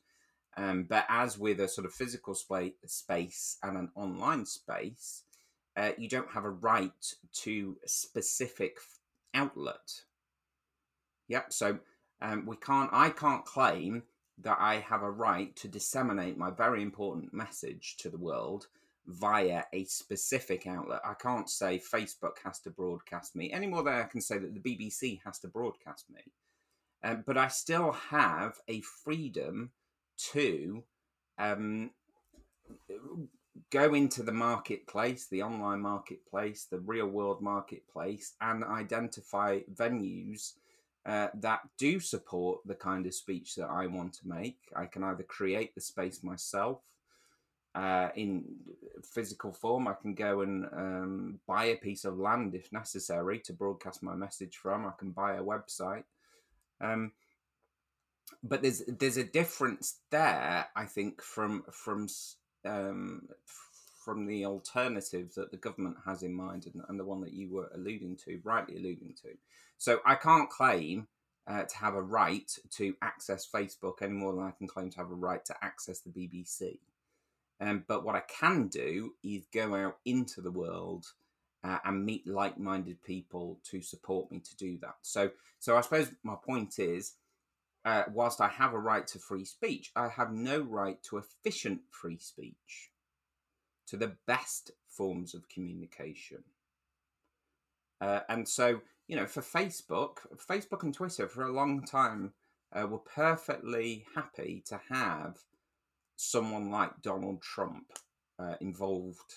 Um, 0.57 0.83
but 0.83 1.05
as 1.09 1.39
with 1.39 1.59
a 1.59 1.67
sort 1.67 1.85
of 1.85 1.93
physical 1.93 2.35
spa- 2.35 2.75
space 2.85 3.57
and 3.63 3.77
an 3.77 3.89
online 3.95 4.45
space, 4.45 5.23
uh, 5.77 5.91
you 5.97 6.07
don't 6.07 6.31
have 6.31 6.45
a 6.45 6.49
right 6.49 7.13
to 7.33 7.77
a 7.83 7.89
specific 7.89 8.77
outlet. 9.33 10.01
Yep. 11.27 11.53
So 11.53 11.79
um, 12.21 12.45
we 12.45 12.55
can't. 12.57 12.89
I 12.93 13.09
can't 13.09 13.45
claim 13.45 14.03
that 14.39 14.57
I 14.59 14.75
have 14.75 15.01
a 15.01 15.11
right 15.11 15.55
to 15.57 15.67
disseminate 15.67 16.37
my 16.37 16.51
very 16.51 16.81
important 16.81 17.33
message 17.33 17.95
to 17.99 18.09
the 18.09 18.17
world 18.17 18.67
via 19.07 19.63
a 19.71 19.85
specific 19.85 20.67
outlet. 20.67 20.99
I 21.05 21.13
can't 21.13 21.49
say 21.49 21.79
Facebook 21.79 22.37
has 22.43 22.59
to 22.61 22.69
broadcast 22.69 23.35
me 23.35 23.51
any 23.51 23.67
more 23.67 23.83
than 23.83 23.93
I 23.93 24.03
can 24.03 24.21
say 24.21 24.37
that 24.37 24.53
the 24.53 24.59
BBC 24.59 25.21
has 25.23 25.39
to 25.39 25.47
broadcast 25.47 26.09
me. 26.09 26.21
Um, 27.03 27.23
but 27.25 27.37
I 27.37 27.47
still 27.49 27.91
have 27.91 28.55
a 28.67 28.81
freedom 28.81 29.71
to 30.31 30.83
um, 31.37 31.91
go 33.71 33.93
into 33.93 34.23
the 34.23 34.31
marketplace, 34.31 35.27
the 35.27 35.43
online 35.43 35.81
marketplace, 35.81 36.67
the 36.69 36.79
real 36.79 37.07
world 37.07 37.41
marketplace, 37.41 38.33
and 38.41 38.63
identify 38.63 39.59
venues 39.73 40.53
uh, 41.05 41.27
that 41.35 41.61
do 41.77 41.99
support 41.99 42.59
the 42.65 42.75
kind 42.75 43.05
of 43.05 43.13
speech 43.13 43.55
that 43.55 43.69
I 43.69 43.87
want 43.87 44.13
to 44.13 44.27
make. 44.27 44.57
I 44.75 44.85
can 44.85 45.03
either 45.03 45.23
create 45.23 45.75
the 45.75 45.81
space 45.81 46.23
myself 46.23 46.81
uh, 47.75 48.09
in 48.15 48.43
physical 49.03 49.51
form. 49.51 49.87
I 49.87 49.93
can 49.93 50.15
go 50.15 50.41
and 50.41 50.65
um, 50.73 51.39
buy 51.45 51.65
a 51.65 51.75
piece 51.75 52.05
of 52.05 52.17
land 52.17 52.55
if 52.55 52.71
necessary 52.71 53.39
to 53.39 53.53
broadcast 53.53 54.01
my 54.01 54.15
message 54.15 54.57
from. 54.57 54.85
I 54.85 54.91
can 54.97 55.11
buy 55.11 55.35
a 55.35 55.43
website. 55.43 56.05
Um, 56.81 57.11
but 58.43 58.61
there's 58.61 58.81
there's 58.87 59.17
a 59.17 59.23
difference 59.23 59.99
there, 60.09 60.67
I 60.75 60.85
think, 60.85 61.21
from 61.21 61.63
from 61.71 62.07
um, 62.65 63.27
from 64.03 64.25
the 64.27 64.45
alternative 64.45 65.33
that 65.35 65.51
the 65.51 65.57
government 65.57 65.97
has 66.05 66.23
in 66.23 66.33
mind 66.33 66.67
and, 66.71 66.83
and, 66.87 66.99
the 66.99 67.05
one 67.05 67.21
that 67.21 67.33
you 67.33 67.49
were 67.49 67.69
alluding 67.73 68.15
to, 68.15 68.39
rightly 68.43 68.77
alluding 68.77 69.15
to. 69.23 69.29
So 69.77 69.99
I 70.05 70.15
can't 70.15 70.49
claim 70.49 71.07
uh, 71.47 71.63
to 71.63 71.77
have 71.77 71.95
a 71.95 72.01
right 72.01 72.51
to 72.77 72.95
access 73.01 73.47
Facebook 73.49 74.01
any 74.01 74.13
more 74.13 74.33
than 74.33 74.43
I 74.43 74.51
can 74.51 74.67
claim 74.67 74.89
to 74.91 74.97
have 74.97 75.11
a 75.11 75.15
right 75.15 75.43
to 75.45 75.55
access 75.61 75.99
the 75.99 76.09
BBC. 76.09 76.79
Um, 77.59 77.83
but 77.87 78.03
what 78.03 78.15
I 78.15 78.21
can 78.21 78.67
do 78.67 79.13
is 79.23 79.45
go 79.53 79.75
out 79.75 79.97
into 80.05 80.41
the 80.41 80.51
world 80.51 81.05
uh, 81.63 81.79
and 81.83 82.05
meet 82.05 82.27
like-minded 82.27 83.01
people 83.03 83.59
to 83.71 83.81
support 83.81 84.31
me 84.31 84.39
to 84.39 84.55
do 84.57 84.77
that. 84.81 84.95
So, 85.01 85.31
so 85.59 85.77
I 85.77 85.81
suppose 85.81 86.11
my 86.23 86.35
point 86.35 86.79
is 86.79 87.13
uh, 87.85 88.03
whilst 88.11 88.41
I 88.41 88.47
have 88.47 88.73
a 88.73 88.79
right 88.79 89.05
to 89.07 89.19
free 89.19 89.45
speech, 89.45 89.91
I 89.95 90.09
have 90.09 90.33
no 90.33 90.59
right 90.59 91.01
to 91.03 91.17
efficient 91.17 91.81
free 91.91 92.17
speech, 92.17 92.89
to 93.87 93.95
the 93.95 94.15
best 94.25 94.71
forms 94.89 95.35
of 95.35 95.47
communication. 95.47 96.43
Uh, 98.01 98.21
and 98.27 98.49
so, 98.49 98.81
you 99.07 99.15
know, 99.15 99.27
for 99.27 99.41
Facebook, 99.41 100.17
Facebook 100.49 100.81
and 100.81 100.93
Twitter 100.93 101.27
for 101.27 101.43
a 101.43 101.53
long 101.53 101.85
time 101.85 102.33
uh, 102.73 102.87
were 102.87 102.97
perfectly 102.97 104.05
happy 104.15 104.63
to 104.67 104.81
have 104.89 105.37
someone 106.15 106.71
like 106.71 107.03
Donald 107.03 107.41
Trump 107.41 107.85
uh, 108.39 108.55
involved 108.61 109.35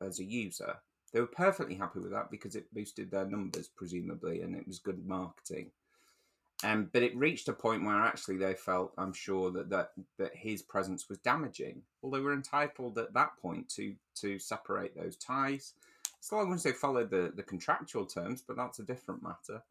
as 0.00 0.20
a 0.20 0.24
user. 0.24 0.76
They 1.12 1.20
were 1.20 1.26
perfectly 1.26 1.74
happy 1.74 2.00
with 2.00 2.12
that 2.12 2.30
because 2.30 2.54
it 2.54 2.72
boosted 2.72 3.10
their 3.10 3.24
numbers, 3.24 3.68
presumably, 3.74 4.42
and 4.42 4.54
it 4.54 4.66
was 4.66 4.78
good 4.78 5.06
marketing. 5.06 5.70
Um, 6.64 6.90
but 6.92 7.02
it 7.04 7.16
reached 7.16 7.48
a 7.48 7.52
point 7.52 7.84
where 7.84 8.00
actually 8.00 8.36
they 8.38 8.54
felt, 8.54 8.92
I'm 8.98 9.12
sure, 9.12 9.50
that, 9.52 9.70
that 9.70 9.92
that 10.18 10.34
his 10.34 10.62
presence 10.62 11.08
was 11.08 11.18
damaging. 11.18 11.82
Well, 12.02 12.12
they 12.12 12.20
were 12.20 12.32
entitled 12.34 12.98
at 12.98 13.14
that 13.14 13.30
point 13.40 13.68
to 13.76 13.94
to 14.16 14.38
separate 14.40 14.96
those 14.96 15.16
ties. 15.16 15.74
as 16.22 16.32
long 16.32 16.52
as 16.54 16.64
they 16.64 16.72
followed 16.72 17.10
the, 17.10 17.32
the 17.36 17.44
contractual 17.44 18.06
terms, 18.06 18.42
but 18.46 18.56
that's 18.56 18.80
a 18.80 18.84
different 18.84 19.22
matter. 19.22 19.62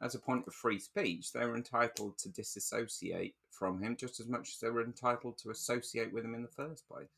as 0.00 0.14
a 0.14 0.18
point 0.18 0.46
of 0.46 0.54
free 0.54 0.78
speech, 0.78 1.32
they 1.32 1.46
were 1.46 1.56
entitled 1.56 2.18
to 2.18 2.28
disassociate 2.28 3.34
from 3.50 3.80
him 3.82 3.96
just 3.96 4.20
as 4.20 4.26
much 4.26 4.50
as 4.50 4.58
they 4.60 4.70
were 4.70 4.84
entitled 4.84 5.38
to 5.38 5.50
associate 5.50 6.12
with 6.12 6.24
him 6.24 6.34
in 6.34 6.42
the 6.42 6.48
first 6.48 6.88
place. 6.88 7.08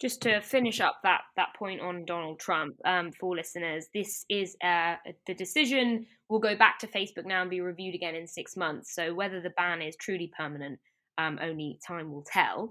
Just 0.00 0.22
to 0.22 0.40
finish 0.40 0.80
up 0.80 0.96
that 1.04 1.22
that 1.36 1.54
point 1.56 1.80
on 1.80 2.04
Donald 2.04 2.40
Trump 2.40 2.74
um, 2.84 3.12
for 3.12 3.36
listeners, 3.36 3.86
this 3.94 4.24
is 4.28 4.56
uh, 4.62 4.96
the 5.26 5.34
decision 5.34 6.06
will 6.28 6.40
go 6.40 6.56
back 6.56 6.78
to 6.80 6.88
Facebook 6.88 7.26
now 7.26 7.42
and 7.42 7.50
be 7.50 7.60
reviewed 7.60 7.94
again 7.94 8.16
in 8.16 8.26
six 8.26 8.56
months. 8.56 8.94
So 8.94 9.14
whether 9.14 9.40
the 9.40 9.50
ban 9.50 9.82
is 9.82 9.94
truly 9.96 10.32
permanent, 10.36 10.80
um, 11.16 11.38
only 11.40 11.78
time 11.86 12.10
will 12.10 12.24
tell. 12.26 12.70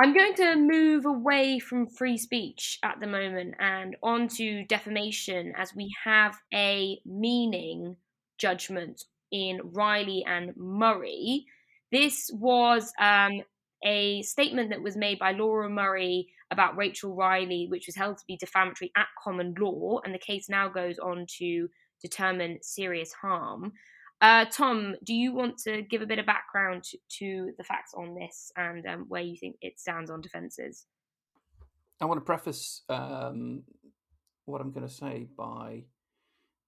I'm 0.00 0.12
going 0.12 0.34
to 0.34 0.56
move 0.56 1.06
away 1.06 1.60
from 1.60 1.86
free 1.86 2.18
speech 2.18 2.78
at 2.82 2.98
the 3.00 3.06
moment 3.06 3.54
and 3.60 3.96
onto 4.02 4.66
defamation 4.66 5.52
as 5.56 5.72
we 5.74 5.88
have 6.02 6.36
a 6.52 6.98
meaning 7.06 7.96
judgment 8.36 9.04
in 9.30 9.60
Riley 9.62 10.24
and 10.26 10.56
Murray. 10.56 11.46
This 11.92 12.28
was 12.32 12.92
um, 13.00 13.42
a 13.84 14.22
statement 14.22 14.70
that 14.70 14.82
was 14.82 14.96
made 14.96 15.18
by 15.18 15.32
Laura 15.32 15.68
Murray 15.68 16.28
about 16.50 16.76
Rachel 16.76 17.14
Riley, 17.14 17.66
which 17.68 17.86
was 17.86 17.96
held 17.96 18.18
to 18.18 18.24
be 18.26 18.36
defamatory 18.36 18.90
at 18.96 19.06
common 19.22 19.54
law, 19.58 20.00
and 20.04 20.14
the 20.14 20.18
case 20.18 20.48
now 20.48 20.68
goes 20.68 20.98
on 20.98 21.26
to 21.38 21.68
determine 22.00 22.58
serious 22.62 23.12
harm. 23.12 23.72
Uh, 24.20 24.46
Tom, 24.46 24.94
do 25.04 25.12
you 25.12 25.34
want 25.34 25.58
to 25.58 25.82
give 25.82 26.00
a 26.00 26.06
bit 26.06 26.18
of 26.18 26.26
background 26.26 26.84
to, 26.84 26.98
to 27.18 27.52
the 27.58 27.64
facts 27.64 27.92
on 27.94 28.14
this 28.14 28.50
and 28.56 28.86
um, 28.86 29.04
where 29.08 29.20
you 29.20 29.36
think 29.36 29.56
it 29.60 29.78
stands 29.78 30.10
on 30.10 30.20
defences? 30.20 30.86
I 32.00 32.06
want 32.06 32.20
to 32.20 32.24
preface 32.24 32.82
um, 32.88 33.64
what 34.46 34.60
I'm 34.60 34.72
going 34.72 34.86
to 34.86 34.92
say 34.92 35.26
by 35.36 35.84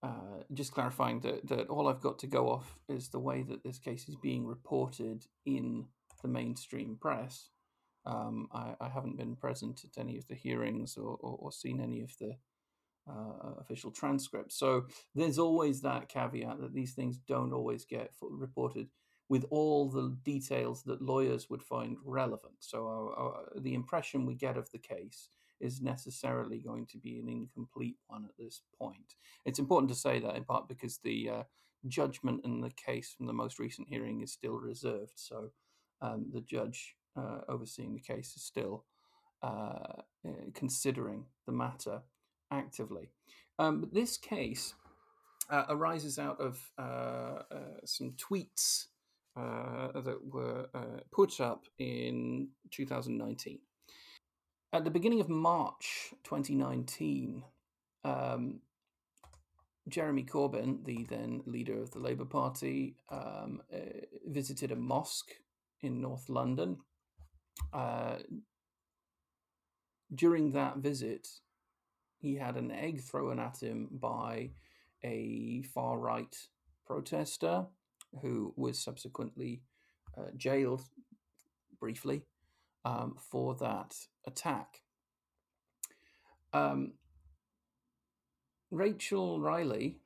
uh, 0.03 0.43
just 0.53 0.73
clarifying 0.73 1.21
that, 1.21 1.49
that 1.49 1.69
all 1.69 1.89
I've 1.89 2.01
got 2.01 2.19
to 2.21 2.27
go 2.27 2.49
off 2.51 2.77
is 2.89 3.09
the 3.09 3.19
way 3.19 3.43
that 3.43 3.65
this 3.65 3.79
case 3.79 4.09
is 4.09 4.17
being 4.17 4.47
reported 4.47 5.25
in 5.45 5.87
the 6.23 6.29
mainstream 6.29 6.97
press. 7.01 7.51
Um, 8.05 8.49
I, 8.53 8.75
I, 8.81 8.89
haven't 8.89 9.17
been 9.17 9.35
present 9.35 9.83
at 9.85 10.01
any 10.01 10.17
of 10.17 10.29
the 10.29 10.37
hearings 10.37 10.97
or, 10.97 11.17
or, 11.21 11.39
or 11.41 11.51
seen 11.51 11.81
any 11.81 12.03
of 12.03 12.17
the 12.21 12.37
uh, 13.09 13.55
official 13.61 13.91
transcripts. 13.91 14.57
So 14.57 14.87
there's 15.15 15.39
always 15.39 15.81
that 15.81 16.09
caveat 16.09 16.61
that 16.61 16.73
these 16.73 16.93
things 16.93 17.19
don't 17.19 17.53
always 17.53 17.85
get 17.85 18.13
reported 18.21 18.89
with 19.29 19.45
all 19.51 19.89
the 19.89 20.17
details 20.23 20.85
that 20.85 21.03
lawyers 21.03 21.51
would 21.51 21.63
find 21.63 21.97
relevant. 22.05 22.55
So 22.61 23.13
uh, 23.17 23.23
uh, 23.23 23.61
the 23.61 23.75
impression 23.75 24.25
we 24.25 24.35
get 24.35 24.57
of 24.57 24.71
the 24.71 24.79
case 24.79 25.31
is 25.59 25.81
necessarily 25.81 26.59
going 26.59 26.87
to 26.87 26.99
be 26.99 27.19
an 27.19 27.29
incomplete 27.29 27.97
one 28.07 28.25
at 28.25 28.37
this 28.39 28.63
point. 28.79 29.15
It's 29.45 29.59
important 29.59 29.89
to 29.91 29.99
say 29.99 30.21
that 30.21 30.37
in 30.37 30.45
part 30.45 30.69
because 30.69 30.99
the 30.99 31.31
uh, 31.31 31.43
judgment 31.89 32.45
in 32.45 32.61
the 32.61 32.71
case 32.71 33.15
from 33.17 33.27
the 33.27 33.33
most 33.33 33.59
recent 33.59 33.89
hearing 33.89 34.21
is 34.21 34.33
still 34.33 34.59
reserved. 34.59 35.13
So 35.17 35.51
um, 36.03 36.27
the 36.33 36.41
judge 36.41 36.97
uh, 37.17 37.41
overseeing 37.49 37.95
the 37.95 38.01
case 38.01 38.35
is 38.37 38.43
still 38.43 38.85
uh, 39.43 40.03
considering 40.55 41.25
the 41.47 41.53
matter 41.53 42.03
actively. 42.51 43.11
Um, 43.59 43.89
this 43.93 44.17
case 44.17 44.75
uh, 45.51 45.65
arises 45.69 46.19
out 46.19 46.41
of 46.41 46.59
uh, 46.79 47.43
uh, 47.51 47.81
some 47.85 48.13
tweets 48.13 48.87
that 49.35 50.19
were 50.33 50.67
put 51.13 51.41
up 51.41 51.65
in 51.79 52.49
2019. 52.71 53.59
At 54.73 54.85
the 54.85 54.91
beginning 54.91 55.21
of 55.21 55.29
March 55.29 56.15
2019, 56.25 57.43
um, 58.05 58.61
Jeremy 59.89 60.25
Corbyn, 60.25 60.85
the 60.85 61.05
then 61.09 61.43
leader 61.47 61.81
of 61.81 61.93
the 61.93 61.99
Labour 61.99 62.25
Party, 62.25 62.97
um, 63.11 63.63
uh, 63.73 63.77
visited 64.27 64.73
a 64.73 64.77
mosque 64.77 65.33
in 65.83 66.01
North 66.01 66.29
London. 66.29 66.79
during 70.15 70.53
that 70.53 70.77
visit, 70.79 71.29
he 72.19 72.37
had 72.37 72.57
an 72.57 72.71
egg 72.71 73.03
thrown 73.03 73.39
at 73.39 73.63
him 73.63 73.89
by 73.93 74.51
a 75.05 75.63
far 75.75 75.99
right 75.99 76.37
protester 76.87 77.67
who 78.23 78.53
was 78.57 78.79
subsequently 78.79 79.63
uh, 80.17 80.31
jailed 80.37 80.83
briefly 81.79 82.23
um, 82.85 83.17
for 83.19 83.55
that 83.57 83.95
attack. 84.27 84.83
Um, 86.53 86.95
Rachel 88.71 89.41
Riley 89.41 90.01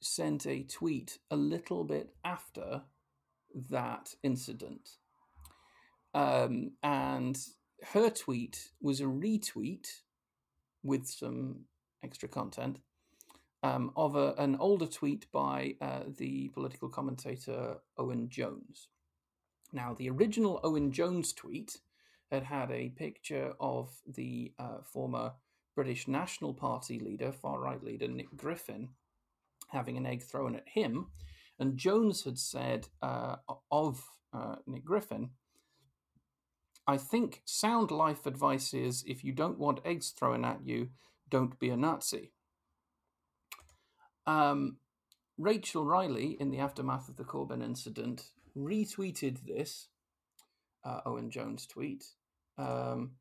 sent 0.00 0.46
a 0.46 0.62
tweet 0.62 1.18
a 1.30 1.36
little 1.36 1.84
bit 1.84 2.14
after 2.24 2.82
that 3.70 4.14
incident. 4.22 4.90
Um, 6.14 6.72
and 6.82 7.38
her 7.92 8.10
tweet 8.10 8.70
was 8.80 9.00
a 9.00 9.04
retweet 9.04 9.86
with 10.82 11.06
some 11.06 11.64
extra 12.02 12.28
content 12.28 12.80
um, 13.62 13.90
of 13.96 14.16
a, 14.16 14.34
an 14.38 14.56
older 14.56 14.86
tweet 14.86 15.26
by 15.32 15.74
uh, 15.80 16.04
the 16.16 16.48
political 16.48 16.88
commentator 16.88 17.78
Owen 17.98 18.28
Jones. 18.28 18.88
Now, 19.72 19.94
the 19.94 20.08
original 20.10 20.60
Owen 20.62 20.92
Jones 20.92 21.32
tweet 21.32 21.78
had 22.30 22.44
had 22.44 22.70
a 22.70 22.90
picture 22.90 23.52
of 23.60 23.90
the 24.06 24.52
uh, 24.58 24.78
former 24.82 25.32
British 25.74 26.08
National 26.08 26.54
Party 26.54 26.98
leader, 26.98 27.32
far 27.32 27.60
right 27.60 27.82
leader 27.82 28.08
Nick 28.08 28.34
Griffin, 28.36 28.90
having 29.68 29.96
an 29.96 30.06
egg 30.06 30.22
thrown 30.22 30.54
at 30.54 30.68
him. 30.68 31.08
And 31.58 31.78
Jones 31.78 32.24
had 32.24 32.38
said 32.38 32.88
uh, 33.00 33.36
of 33.70 34.04
uh, 34.32 34.56
Nick 34.66 34.84
Griffin, 34.84 35.30
I 36.86 36.96
think 36.96 37.42
sound 37.44 37.90
life 37.90 38.26
advice 38.26 38.72
is 38.72 39.02
if 39.06 39.24
you 39.24 39.32
don't 39.32 39.58
want 39.58 39.80
eggs 39.84 40.10
thrown 40.10 40.44
at 40.44 40.60
you, 40.64 40.90
don't 41.28 41.58
be 41.58 41.70
a 41.70 41.76
Nazi. 41.76 42.32
Um, 44.26 44.76
Rachel 45.38 45.84
Riley, 45.84 46.36
in 46.38 46.50
the 46.50 46.58
aftermath 46.58 47.08
of 47.08 47.16
the 47.16 47.24
Corbyn 47.24 47.62
incident, 47.62 48.30
retweeted 48.56 49.44
this 49.46 49.88
uh, 50.84 51.00
Owen 51.04 51.30
Jones 51.30 51.66
tweet 51.66 52.04
um, 52.56 53.12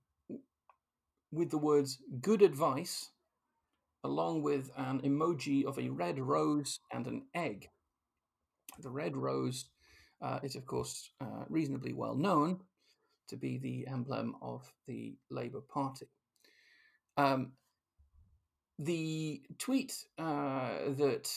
with 1.31 1.49
the 1.49 1.57
words 1.57 1.97
good 2.21 2.41
advice, 2.41 3.09
along 4.03 4.43
with 4.43 4.71
an 4.77 5.01
emoji 5.01 5.65
of 5.65 5.79
a 5.79 5.89
red 5.89 6.19
rose 6.19 6.79
and 6.91 7.07
an 7.07 7.23
egg. 7.33 7.69
The 8.79 8.89
red 8.89 9.15
rose 9.15 9.65
uh, 10.21 10.39
is, 10.43 10.55
of 10.55 10.65
course, 10.65 11.11
uh, 11.21 11.45
reasonably 11.49 11.93
well 11.93 12.15
known 12.15 12.59
to 13.29 13.37
be 13.37 13.57
the 13.57 13.87
emblem 13.87 14.35
of 14.41 14.71
the 14.87 15.15
Labour 15.29 15.61
Party. 15.61 16.07
Um, 17.17 17.53
the 18.77 19.41
tweet 19.57 19.93
uh, 20.17 20.89
that 20.97 21.29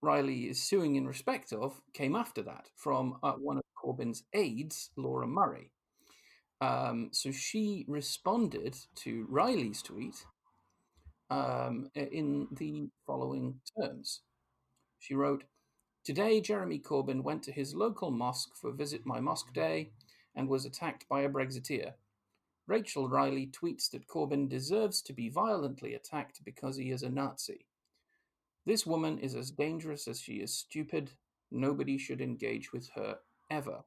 Riley 0.00 0.48
is 0.48 0.62
suing 0.62 0.96
in 0.96 1.06
respect 1.06 1.52
of 1.52 1.80
came 1.92 2.14
after 2.14 2.42
that 2.42 2.68
from 2.76 3.18
uh, 3.22 3.32
one 3.32 3.58
of 3.58 3.64
Corbyn's 3.76 4.22
aides, 4.32 4.90
Laura 4.96 5.26
Murray. 5.26 5.70
Um, 6.60 7.10
so 7.12 7.30
she 7.30 7.84
responded 7.88 8.76
to 8.96 9.26
Riley's 9.28 9.82
tweet 9.82 10.24
um, 11.30 11.90
in 11.94 12.48
the 12.52 12.88
following 13.06 13.60
terms. 13.78 14.20
She 15.00 15.14
wrote, 15.14 15.44
Today, 16.06 16.40
Jeremy 16.40 16.78
Corbyn 16.78 17.24
went 17.24 17.42
to 17.42 17.50
his 17.50 17.74
local 17.74 18.12
mosque 18.12 18.54
for 18.54 18.70
Visit 18.70 19.04
My 19.04 19.18
Mosque 19.18 19.52
Day 19.52 19.90
and 20.36 20.48
was 20.48 20.64
attacked 20.64 21.04
by 21.08 21.22
a 21.22 21.28
Brexiteer. 21.28 21.94
Rachel 22.68 23.08
Riley 23.08 23.48
tweets 23.48 23.90
that 23.90 24.06
Corbyn 24.06 24.48
deserves 24.48 25.02
to 25.02 25.12
be 25.12 25.28
violently 25.28 25.94
attacked 25.94 26.44
because 26.44 26.76
he 26.76 26.92
is 26.92 27.02
a 27.02 27.10
Nazi. 27.10 27.66
This 28.64 28.86
woman 28.86 29.18
is 29.18 29.34
as 29.34 29.50
dangerous 29.50 30.06
as 30.06 30.20
she 30.20 30.34
is 30.34 30.54
stupid. 30.54 31.10
Nobody 31.50 31.98
should 31.98 32.20
engage 32.20 32.72
with 32.72 32.88
her 32.94 33.18
ever. 33.50 33.82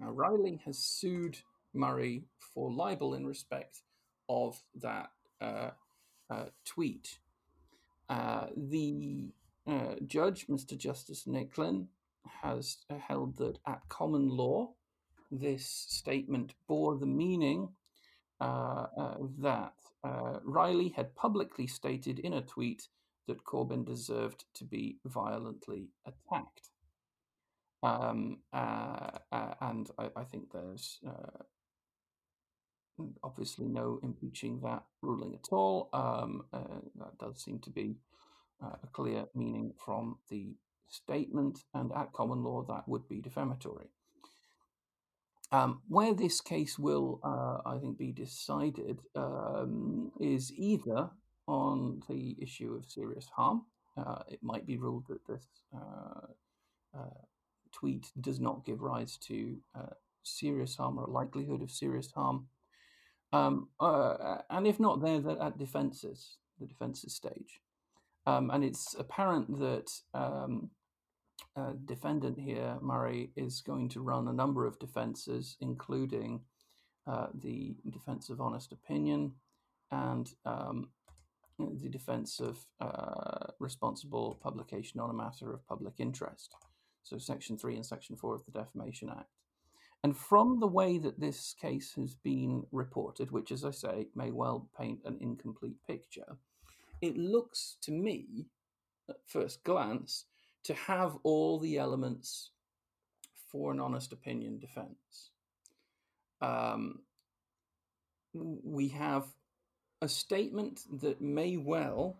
Now, 0.00 0.10
Riley 0.10 0.60
has 0.64 0.78
sued 0.78 1.38
Murray 1.72 2.24
for 2.40 2.72
libel 2.72 3.14
in 3.14 3.24
respect 3.24 3.82
of 4.28 4.60
that 4.80 5.10
uh, 5.40 5.70
uh, 6.28 6.46
tweet. 6.64 7.20
Uh, 8.08 8.46
the 8.56 9.32
uh, 9.66 9.94
judge, 10.06 10.46
Mr. 10.48 10.76
Justice 10.76 11.24
Nicklin, 11.26 11.86
has 12.42 12.78
held 13.08 13.36
that 13.38 13.58
at 13.66 13.88
common 13.88 14.28
law, 14.28 14.74
this 15.30 15.66
statement 15.88 16.54
bore 16.68 16.96
the 16.96 17.06
meaning 17.06 17.68
uh, 18.40 18.86
uh, 18.98 19.14
that 19.38 19.74
uh, 20.04 20.38
Riley 20.42 20.92
had 20.96 21.14
publicly 21.14 21.66
stated 21.66 22.18
in 22.18 22.32
a 22.34 22.42
tweet 22.42 22.88
that 23.28 23.44
Corbyn 23.44 23.86
deserved 23.86 24.44
to 24.54 24.64
be 24.64 24.98
violently 25.04 25.90
attacked. 26.04 26.70
Um, 27.84 28.38
uh, 28.52 29.18
and 29.60 29.88
I, 29.98 30.08
I, 30.16 30.24
think 30.24 30.52
there's 30.52 31.00
obviously 33.24 33.66
no 33.66 33.98
impeaching 34.02 34.60
that 34.62 34.84
ruling 35.02 35.34
at 35.34 35.52
all. 35.52 35.88
Um, 35.92 36.44
that 36.52 37.18
does 37.18 37.42
seem 37.42 37.58
to 37.60 37.70
be 37.70 37.96
uh, 38.62 38.76
a 38.82 38.86
clear 38.92 39.26
meaning 39.34 39.72
from 39.84 40.18
the 40.30 40.54
statement, 40.88 41.60
and 41.74 41.90
at 41.92 42.12
common 42.12 42.42
law, 42.42 42.62
that 42.68 42.86
would 42.86 43.08
be 43.08 43.20
defamatory. 43.20 43.88
Um, 45.50 45.82
where 45.88 46.14
this 46.14 46.40
case 46.40 46.78
will, 46.78 47.20
uh, 47.22 47.68
I 47.68 47.78
think, 47.78 47.98
be 47.98 48.10
decided 48.12 49.00
um, 49.14 50.10
is 50.18 50.50
either 50.56 51.10
on 51.46 52.02
the 52.08 52.36
issue 52.40 52.74
of 52.74 52.90
serious 52.90 53.28
harm. 53.36 53.66
Uh, 53.96 54.22
it 54.28 54.42
might 54.42 54.66
be 54.66 54.78
ruled 54.78 55.04
that 55.08 55.26
this 55.26 55.46
uh, 55.74 56.26
uh 56.96 57.20
tweet 57.70 58.10
does 58.20 58.38
not 58.38 58.64
give 58.64 58.80
rise 58.80 59.16
to 59.16 59.56
uh, 59.74 59.94
serious 60.22 60.76
harm 60.76 60.98
or 60.98 61.04
a 61.04 61.10
likelihood 61.10 61.62
of 61.62 61.70
serious 61.70 62.10
harm. 62.12 62.46
Um, 63.32 63.68
and 63.80 64.66
if 64.66 64.78
not 64.78 65.02
there, 65.02 65.22
at 65.40 65.58
defences, 65.58 66.36
the 66.58 66.66
defences 66.66 67.14
stage. 67.14 67.60
Um, 68.26 68.50
and 68.50 68.64
it's 68.64 68.94
apparent 68.98 69.58
that 69.58 69.90
um, 70.14 70.70
defendant 71.84 72.38
here, 72.38 72.76
Murray, 72.80 73.30
is 73.36 73.60
going 73.60 73.88
to 73.90 74.00
run 74.00 74.28
a 74.28 74.32
number 74.32 74.66
of 74.66 74.78
defenses, 74.78 75.56
including 75.60 76.40
uh, 77.06 77.26
the 77.34 77.74
defense 77.90 78.30
of 78.30 78.40
honest 78.40 78.72
opinion 78.72 79.32
and 79.90 80.30
um, 80.44 80.88
the 81.58 81.88
defense 81.88 82.40
of 82.40 82.58
uh, 82.80 83.50
responsible 83.58 84.38
publication 84.42 85.00
on 85.00 85.10
a 85.10 85.14
matter 85.14 85.52
of 85.52 85.66
public 85.66 85.94
interest. 85.98 86.54
So, 87.02 87.18
Section 87.18 87.58
3 87.58 87.76
and 87.76 87.86
Section 87.86 88.16
4 88.16 88.36
of 88.36 88.44
the 88.44 88.52
Defamation 88.52 89.10
Act. 89.10 89.28
And 90.04 90.16
from 90.16 90.58
the 90.58 90.66
way 90.66 90.98
that 90.98 91.20
this 91.20 91.54
case 91.60 91.92
has 91.96 92.14
been 92.14 92.64
reported, 92.72 93.30
which, 93.30 93.52
as 93.52 93.64
I 93.64 93.70
say, 93.70 94.06
may 94.14 94.30
well 94.30 94.68
paint 94.78 95.00
an 95.04 95.18
incomplete 95.20 95.76
picture, 95.86 96.38
it 97.02 97.18
looks 97.18 97.76
to 97.82 97.92
me, 97.92 98.46
at 99.10 99.16
first 99.26 99.64
glance, 99.64 100.24
to 100.64 100.74
have 100.74 101.18
all 101.24 101.58
the 101.58 101.76
elements 101.76 102.50
for 103.50 103.72
an 103.72 103.80
honest 103.80 104.12
opinion 104.12 104.58
defense. 104.58 105.30
Um, 106.40 107.00
we 108.32 108.88
have 108.88 109.26
a 110.00 110.08
statement 110.08 110.80
that 111.00 111.20
may 111.20 111.56
well 111.56 112.16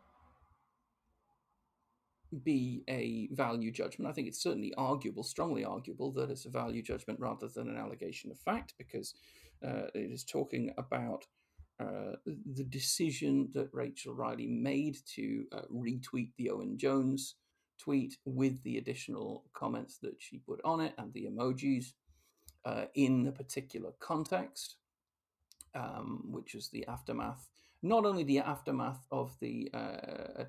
be 2.44 2.82
a 2.88 3.28
value 3.32 3.70
judgment. 3.70 4.10
I 4.10 4.12
think 4.12 4.28
it's 4.28 4.42
certainly 4.42 4.74
arguable, 4.76 5.22
strongly 5.22 5.64
arguable, 5.64 6.12
that 6.12 6.30
it's 6.30 6.44
a 6.44 6.50
value 6.50 6.82
judgment 6.82 7.20
rather 7.20 7.48
than 7.48 7.68
an 7.68 7.76
allegation 7.76 8.30
of 8.30 8.38
fact, 8.38 8.74
because 8.78 9.14
uh, 9.64 9.86
it 9.94 10.10
is 10.10 10.24
talking 10.24 10.72
about 10.76 11.26
uh, 11.82 12.16
the 12.54 12.64
decision 12.64 13.48
that 13.54 13.68
Rachel 13.72 14.14
Riley 14.14 14.46
made 14.46 14.96
to 15.14 15.44
uh, 15.52 15.62
retweet 15.72 16.30
the 16.36 16.50
Owen 16.50 16.78
Jones 16.78 17.36
tweet 17.78 18.16
with 18.24 18.62
the 18.62 18.78
additional 18.78 19.44
comments 19.52 19.98
that 19.98 20.14
she 20.18 20.38
put 20.38 20.60
on 20.64 20.80
it 20.80 20.94
and 20.98 21.12
the 21.12 21.26
emojis 21.26 21.92
uh, 22.64 22.84
in 22.94 23.24
the 23.24 23.32
particular 23.32 23.90
context, 23.98 24.76
um, 25.74 26.22
which 26.30 26.54
is 26.54 26.68
the 26.68 26.86
aftermath, 26.86 27.48
not 27.82 28.04
only 28.04 28.22
the 28.22 28.38
aftermath 28.38 29.04
of 29.10 29.34
the 29.40 29.68
uh, 29.74 30.44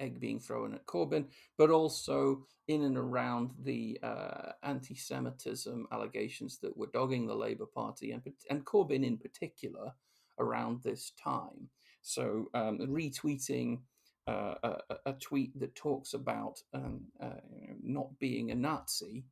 egg 0.00 0.20
being 0.20 0.40
thrown 0.40 0.74
at 0.74 0.84
Corbyn, 0.86 1.24
but 1.56 1.70
also 1.70 2.44
in 2.68 2.82
and 2.82 2.98
around 2.98 3.52
the 3.62 3.98
uh, 4.02 4.52
anti 4.62 4.94
Semitism 4.94 5.86
allegations 5.90 6.58
that 6.58 6.76
were 6.76 6.90
dogging 6.92 7.26
the 7.26 7.34
Labour 7.34 7.66
Party 7.66 8.12
and, 8.12 8.22
and 8.50 8.66
Corbyn 8.66 9.04
in 9.04 9.16
particular 9.16 9.92
around 10.38 10.82
this 10.82 11.12
time. 11.22 11.68
So 12.02 12.48
um, 12.54 12.78
retweeting 12.78 13.80
uh, 14.26 14.54
a, 14.62 14.96
a, 15.06 15.12
tweet 15.14 15.58
that 15.58 15.74
talks 15.74 16.14
about 16.14 16.60
um, 16.74 17.00
uh, 17.20 17.40
not 17.82 18.18
being 18.20 18.50
a 18.50 18.54
Nazi 18.54 19.24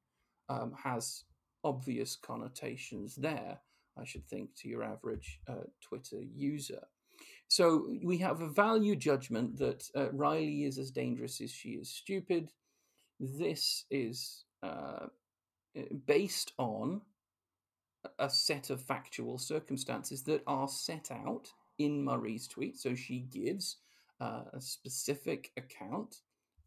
um, 0.48 0.72
has 0.82 1.24
obvious 1.62 2.16
connotations 2.16 3.14
there, 3.14 3.58
I 3.96 4.04
should 4.04 4.26
think, 4.26 4.50
to 4.56 4.68
your 4.68 4.82
average 4.82 5.40
uh, 5.48 5.66
Twitter 5.80 6.20
user. 6.34 6.82
So 7.46 7.88
we 8.02 8.18
have 8.18 8.40
a 8.40 8.48
value 8.48 8.96
judgment 8.96 9.58
that 9.58 9.84
uh, 9.94 10.10
Riley 10.12 10.64
is 10.64 10.78
as 10.78 10.90
dangerous 10.90 11.40
as 11.40 11.50
she 11.50 11.70
is 11.70 11.90
stupid. 11.90 12.50
This 13.18 13.84
is 13.90 14.44
uh, 14.62 15.06
based 16.06 16.52
on 16.58 17.00
a 18.18 18.30
set 18.30 18.70
of 18.70 18.80
factual 18.80 19.38
circumstances 19.38 20.22
that 20.22 20.42
are 20.46 20.68
set 20.68 21.10
out 21.10 21.48
in 21.78 22.04
Murray's 22.04 22.46
tweet. 22.46 22.78
So 22.78 22.94
she 22.94 23.20
gives 23.20 23.76
uh, 24.20 24.42
a 24.52 24.60
specific 24.60 25.50
account 25.56 26.16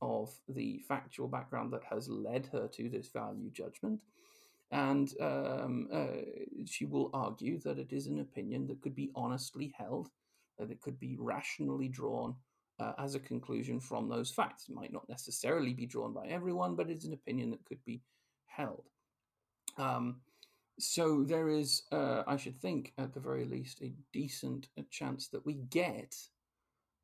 of 0.01 0.31
the 0.49 0.81
factual 0.87 1.27
background 1.27 1.71
that 1.71 1.83
has 1.83 2.09
led 2.09 2.47
her 2.51 2.67
to 2.67 2.89
this 2.89 3.07
value 3.07 3.49
judgment. 3.51 4.01
And 4.71 5.13
um, 5.21 5.87
uh, 5.93 6.65
she 6.65 6.85
will 6.85 7.09
argue 7.13 7.59
that 7.59 7.77
it 7.77 7.93
is 7.93 8.07
an 8.07 8.19
opinion 8.19 8.67
that 8.67 8.81
could 8.81 8.95
be 8.95 9.11
honestly 9.15 9.73
held, 9.77 10.09
that 10.57 10.71
it 10.71 10.81
could 10.81 10.99
be 10.99 11.15
rationally 11.19 11.87
drawn 11.87 12.35
uh, 12.79 12.93
as 12.97 13.15
a 13.15 13.19
conclusion 13.19 13.79
from 13.79 14.09
those 14.09 14.31
facts. 14.31 14.65
It 14.67 14.75
might 14.75 14.91
not 14.91 15.07
necessarily 15.07 15.73
be 15.73 15.85
drawn 15.85 16.11
by 16.11 16.27
everyone, 16.27 16.75
but 16.75 16.89
it's 16.89 17.05
an 17.05 17.13
opinion 17.13 17.51
that 17.51 17.65
could 17.65 17.83
be 17.85 18.01
held. 18.45 18.89
Um, 19.77 20.17
so 20.79 21.23
there 21.23 21.49
is, 21.49 21.83
uh, 21.91 22.23
I 22.25 22.37
should 22.37 22.59
think, 22.59 22.93
at 22.97 23.13
the 23.13 23.19
very 23.19 23.45
least, 23.45 23.81
a 23.81 23.91
decent 24.11 24.69
chance 24.89 25.27
that 25.29 25.45
we 25.45 25.55
get 25.69 26.15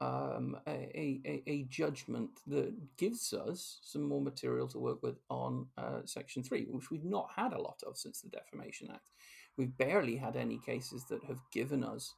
um, 0.02 0.58
a, 0.66 1.22
a, 1.26 1.44
a, 1.46 1.64
judgment 1.64 2.30
that 2.48 2.74
gives 2.98 3.34
us 3.34 3.80
some 3.82 4.04
more 4.04 4.22
material 4.22 4.68
to 4.70 4.80
work 4.80 5.04
with 5.04 5.20
on 5.30 5.68
uh, 5.78 6.00
Section 6.06 6.42
3, 6.42 6.68
which 6.70 6.90
we've 6.90 7.04
not 7.04 7.30
had 7.36 7.52
a 7.52 7.62
lot 7.62 7.82
of 7.86 7.98
since 7.98 8.22
the 8.22 8.30
Defamation 8.30 8.90
Act. 8.92 9.10
We've 9.58 9.78
barely 9.78 10.16
had 10.16 10.38
any 10.38 10.58
cases 10.66 11.04
that 11.10 11.22
have 11.26 11.42
given 11.52 11.84
us 11.84 12.14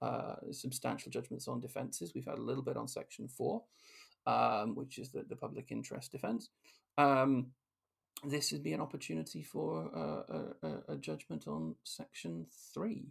uh, 0.00 0.36
substantial 0.52 1.10
judgments 1.10 1.48
on 1.48 1.60
defences. 1.60 2.12
We've 2.14 2.24
had 2.24 2.38
a 2.38 2.42
little 2.42 2.62
bit 2.62 2.76
on 2.76 2.86
Section 2.86 3.26
4, 3.26 3.62
um, 4.26 4.76
which 4.76 4.98
is 4.98 5.08
the, 5.08 5.24
the 5.28 5.36
public 5.36 5.72
interest 5.72 6.12
defence. 6.12 6.50
Um, 6.98 7.48
this 8.26 8.52
would 8.52 8.62
be 8.62 8.72
an 8.72 8.80
opportunity 8.80 9.42
for 9.42 9.90
a, 10.62 10.92
a, 10.92 10.96
judgment 10.96 11.46
on 11.46 11.74
Section 11.84 12.46
3. 12.74 13.06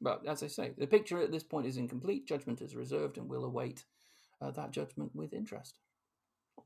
But 0.00 0.26
as 0.26 0.42
I 0.42 0.46
say, 0.46 0.72
the 0.76 0.86
picture 0.86 1.20
at 1.20 1.32
this 1.32 1.42
point 1.42 1.66
is 1.66 1.76
incomplete. 1.76 2.26
Judgment 2.26 2.62
is 2.62 2.76
reserved, 2.76 3.18
and 3.18 3.28
we'll 3.28 3.44
await 3.44 3.84
uh, 4.40 4.50
that 4.52 4.70
judgment 4.70 5.10
with 5.14 5.32
interest. 5.32 5.78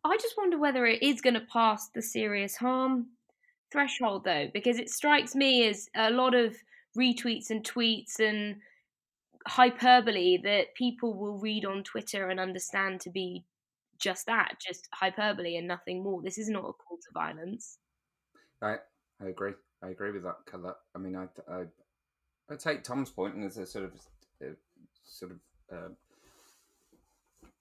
I 0.05 0.17
just 0.17 0.37
wonder 0.37 0.59
whether 0.59 0.85
it 0.87 1.03
is 1.03 1.21
going 1.21 1.35
to 1.35 1.47
pass 1.53 1.89
the 1.95 2.03
serious 2.03 2.57
harm 2.57 3.09
threshold, 3.71 4.25
though, 4.25 4.49
because 4.53 4.79
it 4.79 4.91
strikes 4.91 5.35
me 5.35 5.67
as 5.69 5.89
a 5.97 6.11
lot 6.11 6.35
of 6.35 6.57
retweets 6.97 7.51
and 7.51 7.65
tweets 7.65 8.21
and 8.21 8.57
hyperbole 9.47 10.39
that 10.45 10.75
people 10.75 11.15
will 11.15 11.39
read 11.39 11.65
on 11.65 11.83
Twitter 11.83 12.29
and 12.29 12.39
understand 12.39 13.01
to 13.01 13.11
be 13.11 13.45
just 14.03 14.27
that, 14.27 14.57
just 14.61 14.89
hyperbole 14.93 15.57
and 15.57 15.69
nothing 15.69 16.03
more. 16.03 16.21
This 16.23 16.39
is 16.39 16.49
not 16.49 16.61
a 16.61 16.73
call 16.73 16.99
to 16.99 17.13
violence. 17.15 17.79
I 18.61 18.77
I 19.21 19.29
agree. 19.29 19.53
I 19.83 19.89
agree 19.89 20.11
with 20.11 20.25
that, 20.25 20.45
Colette. 20.47 20.77
I 20.95 20.99
mean, 20.99 21.17
I, 21.17 21.27
I 21.51 21.65
I 22.51 22.57
take 22.57 22.83
Tom's 22.83 23.11
point, 23.11 23.35
and 23.35 23.45
as 23.45 23.57
a 23.57 23.67
sort 23.67 23.85
of, 23.85 23.93
uh, 24.43 24.55
sort 25.05 25.33
of, 25.33 25.39
uh, 25.73 25.89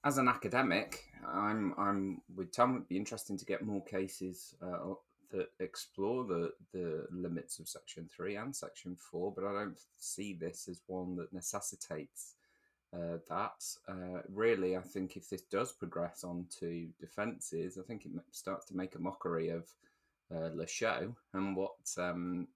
as 0.03 0.17
an 0.17 0.27
academic, 0.27 1.05
I'm, 1.25 1.73
I'm 1.77 2.21
with 2.35 2.51
Tom. 2.51 2.75
It'd 2.75 2.89
be 2.89 2.97
interesting 2.97 3.37
to 3.37 3.45
get 3.45 3.63
more 3.63 3.83
cases 3.83 4.55
uh, 4.61 4.95
that 5.31 5.49
explore 5.59 6.25
the 6.25 6.51
the 6.73 7.07
limits 7.11 7.59
of 7.59 7.69
Section 7.69 8.09
Three 8.15 8.35
and 8.35 8.55
Section 8.55 8.95
Four, 8.95 9.31
but 9.31 9.45
I 9.45 9.53
don't 9.53 9.79
see 9.97 10.33
this 10.33 10.67
as 10.67 10.81
one 10.87 11.15
that 11.17 11.31
necessitates 11.33 12.35
uh, 12.93 13.17
that. 13.29 13.63
Uh, 13.87 14.21
really, 14.33 14.75
I 14.75 14.81
think 14.81 15.15
if 15.15 15.29
this 15.29 15.43
does 15.43 15.71
progress 15.71 16.23
on 16.23 16.45
to 16.59 16.87
defences, 16.99 17.77
I 17.77 17.83
think 17.83 18.05
it 18.05 18.11
starts 18.31 18.65
to 18.67 18.77
make 18.77 18.95
a 18.95 18.99
mockery 18.99 19.49
of 19.49 19.63
uh, 20.33 20.49
Lachaux 20.49 21.13
and 21.33 21.55
what 21.55 21.75
um, 21.97 22.47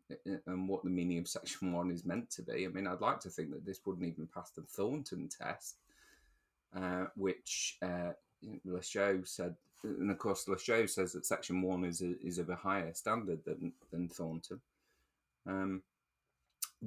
and 0.45 0.69
what 0.69 0.84
the 0.84 0.89
meaning 0.89 1.19
of 1.19 1.28
Section 1.28 1.74
One 1.74 1.91
is 1.91 2.06
meant 2.06 2.30
to 2.32 2.41
be. 2.41 2.65
I 2.65 2.69
mean, 2.69 2.88
I'd 2.88 3.02
like 3.02 3.19
to 3.21 3.30
think 3.30 3.52
that 3.52 3.65
this 3.65 3.82
wouldn't 3.86 4.08
even 4.08 4.28
pass 4.28 4.52
the 4.52 4.63
Thornton 4.63 5.30
test, 5.30 5.78
uh, 6.76 7.06
which 7.15 7.78
uh, 7.82 8.12
Lachaux 8.67 9.28
said, 9.28 9.56
and 9.84 10.12
of 10.12 10.17
course 10.17 10.45
Lachaux 10.45 10.89
says 10.89 11.13
that 11.13 11.26
Section 11.26 11.62
One 11.62 11.86
is 11.86 12.02
a, 12.02 12.19
is 12.26 12.39
of 12.39 12.50
a 12.50 12.56
higher 12.56 12.93
standard 12.93 13.43
than 13.45 13.74
than 13.91 14.10
Thornton. 14.10 14.60
Um, 15.48 15.84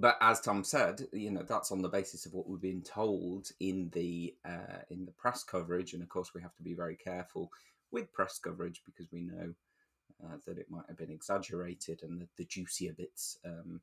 but 0.00 0.16
as 0.20 0.40
Tom 0.40 0.64
said, 0.64 1.06
you 1.12 1.30
know 1.30 1.42
that's 1.42 1.72
on 1.72 1.82
the 1.82 1.88
basis 1.88 2.26
of 2.26 2.34
what 2.34 2.48
we've 2.48 2.60
been 2.60 2.82
told 2.82 3.50
in 3.60 3.90
the 3.92 4.34
uh, 4.44 4.82
in 4.90 5.04
the 5.04 5.12
press 5.12 5.44
coverage, 5.44 5.92
and 5.94 6.02
of 6.02 6.08
course 6.08 6.32
we 6.34 6.42
have 6.42 6.54
to 6.56 6.62
be 6.62 6.74
very 6.74 6.96
careful 6.96 7.50
with 7.90 8.12
press 8.12 8.38
coverage 8.38 8.82
because 8.84 9.10
we 9.12 9.20
know 9.22 9.54
uh, 10.24 10.36
that 10.46 10.58
it 10.58 10.70
might 10.70 10.86
have 10.88 10.98
been 10.98 11.10
exaggerated 11.10 12.02
and 12.02 12.20
the, 12.20 12.28
the 12.36 12.44
juicier 12.44 12.92
bits 12.92 13.38
um, 13.44 13.80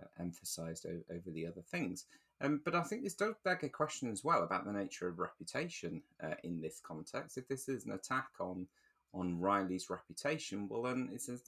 uh, 0.00 0.06
emphasized 0.20 0.86
o- 0.86 1.14
over 1.14 1.30
the 1.30 1.46
other 1.46 1.62
things. 1.62 2.06
Um, 2.40 2.60
but 2.64 2.74
I 2.74 2.82
think 2.82 3.02
this 3.02 3.14
does 3.14 3.34
beg 3.44 3.64
a 3.64 3.68
question 3.68 4.10
as 4.10 4.22
well 4.22 4.44
about 4.44 4.64
the 4.64 4.72
nature 4.72 5.08
of 5.08 5.18
reputation 5.18 6.02
uh, 6.22 6.34
in 6.44 6.60
this 6.60 6.80
context. 6.82 7.36
If 7.36 7.48
this 7.48 7.68
is 7.68 7.84
an 7.84 7.92
attack 7.92 8.28
on 8.40 8.66
on 9.14 9.40
Riley's 9.40 9.90
reputation, 9.90 10.68
well, 10.68 10.82
then 10.82 11.08
it's 11.12 11.28
a, 11.28 11.38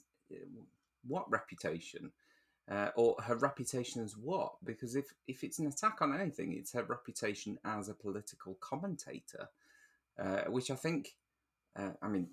what 1.07 1.29
reputation? 1.29 2.11
Uh, 2.69 2.89
or 2.95 3.15
her 3.23 3.35
reputation 3.35 4.01
as 4.01 4.15
what? 4.15 4.53
Because 4.63 4.95
if, 4.95 5.13
if 5.27 5.43
it's 5.43 5.59
an 5.59 5.67
attack 5.67 6.01
on 6.01 6.17
anything, 6.17 6.53
it's 6.53 6.71
her 6.71 6.83
reputation 6.83 7.57
as 7.65 7.89
a 7.89 7.93
political 7.93 8.53
commentator, 8.61 9.49
uh, 10.17 10.43
which 10.47 10.71
I 10.71 10.75
think, 10.75 11.15
uh, 11.77 11.89
I 12.01 12.07
mean, 12.07 12.27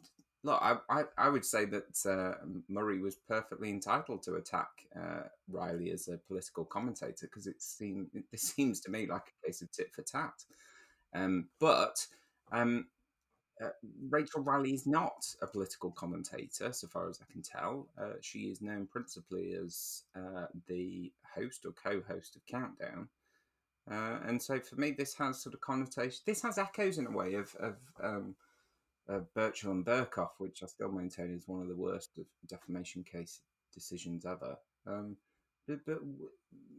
look, 0.44 0.60
I, 0.62 0.76
I, 0.88 1.04
I, 1.16 1.28
would 1.28 1.44
say 1.44 1.64
that 1.66 2.06
uh, 2.06 2.44
Murray 2.68 3.00
was 3.00 3.16
perfectly 3.16 3.70
entitled 3.70 4.22
to 4.24 4.36
attack 4.36 4.68
uh, 4.96 5.22
Riley 5.50 5.90
as 5.90 6.08
a 6.08 6.18
political 6.18 6.64
commentator 6.64 7.26
because 7.26 7.46
it 7.46 7.60
seems 7.60 8.08
it 8.14 8.40
seems 8.40 8.80
to 8.80 8.90
me 8.90 9.06
like 9.06 9.34
a 9.42 9.46
case 9.46 9.62
of 9.62 9.70
tit 9.72 9.92
for 9.92 10.02
tat. 10.02 10.44
Um, 11.14 11.48
but 11.58 12.06
um, 12.52 12.86
uh, 13.62 13.70
Rachel 14.08 14.42
Riley 14.42 14.72
is 14.72 14.86
not 14.86 15.26
a 15.42 15.46
political 15.46 15.90
commentator, 15.90 16.72
so 16.72 16.86
far 16.86 17.08
as 17.08 17.20
I 17.20 17.32
can 17.32 17.42
tell. 17.42 17.88
Uh, 18.00 18.14
she 18.20 18.40
is 18.40 18.62
known 18.62 18.86
principally 18.86 19.54
as 19.54 20.04
uh, 20.16 20.46
the 20.66 21.12
host 21.34 21.64
or 21.64 21.72
co-host 21.72 22.36
of 22.36 22.46
Countdown. 22.46 23.08
Uh, 23.90 24.18
and 24.26 24.40
so 24.40 24.60
for 24.60 24.76
me, 24.76 24.90
this 24.90 25.14
has 25.14 25.42
sort 25.42 25.54
of 25.54 25.60
connotation. 25.60 26.20
This 26.26 26.42
has 26.42 26.58
echoes 26.58 26.98
in 26.98 27.06
a 27.06 27.10
way 27.10 27.34
of, 27.34 27.54
of 27.58 27.76
um, 28.02 28.34
Burchill 29.34 29.72
and 29.72 29.84
Berkoff, 29.84 30.32
which 30.38 30.62
I 30.62 30.66
still 30.66 30.92
maintain 30.92 31.34
is 31.34 31.48
one 31.48 31.62
of 31.62 31.68
the 31.68 31.76
worst 31.76 32.10
of 32.18 32.26
defamation 32.46 33.02
case 33.02 33.40
decisions 33.72 34.26
ever. 34.26 34.56
Um, 34.86 35.16
but, 35.66 35.84
but, 35.86 35.98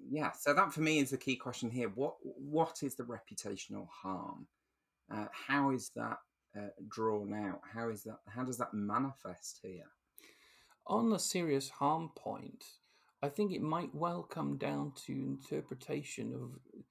yeah, 0.10 0.32
so 0.32 0.54
that 0.54 0.74
for 0.74 0.82
me 0.82 1.00
is 1.00 1.12
the 1.12 1.18
key 1.18 1.36
question 1.36 1.70
here. 1.70 1.90
What 1.94 2.16
what 2.24 2.82
is 2.82 2.96
the 2.96 3.04
reputational 3.04 3.88
harm? 3.90 4.48
Uh, 5.12 5.28
how 5.32 5.72
is 5.72 5.92
that 5.96 6.18
uh, 6.58 6.70
drawn 6.88 7.34
out? 7.34 7.62
How 7.74 7.90
is 7.90 8.04
that? 8.04 8.20
How 8.28 8.44
does 8.44 8.58
that 8.58 8.74
manifest 8.74 9.60
here? 9.64 9.88
On 10.88 11.10
the 11.10 11.20
serious 11.20 11.70
harm 11.70 12.12
point, 12.16 12.64
I 13.22 13.30
think 13.30 13.52
it 13.52 13.62
might 13.62 13.94
well 13.94 14.24
come 14.24 14.58
down 14.58 14.94
to 15.06 15.14
interpretation 15.14 16.34
of 16.34 16.84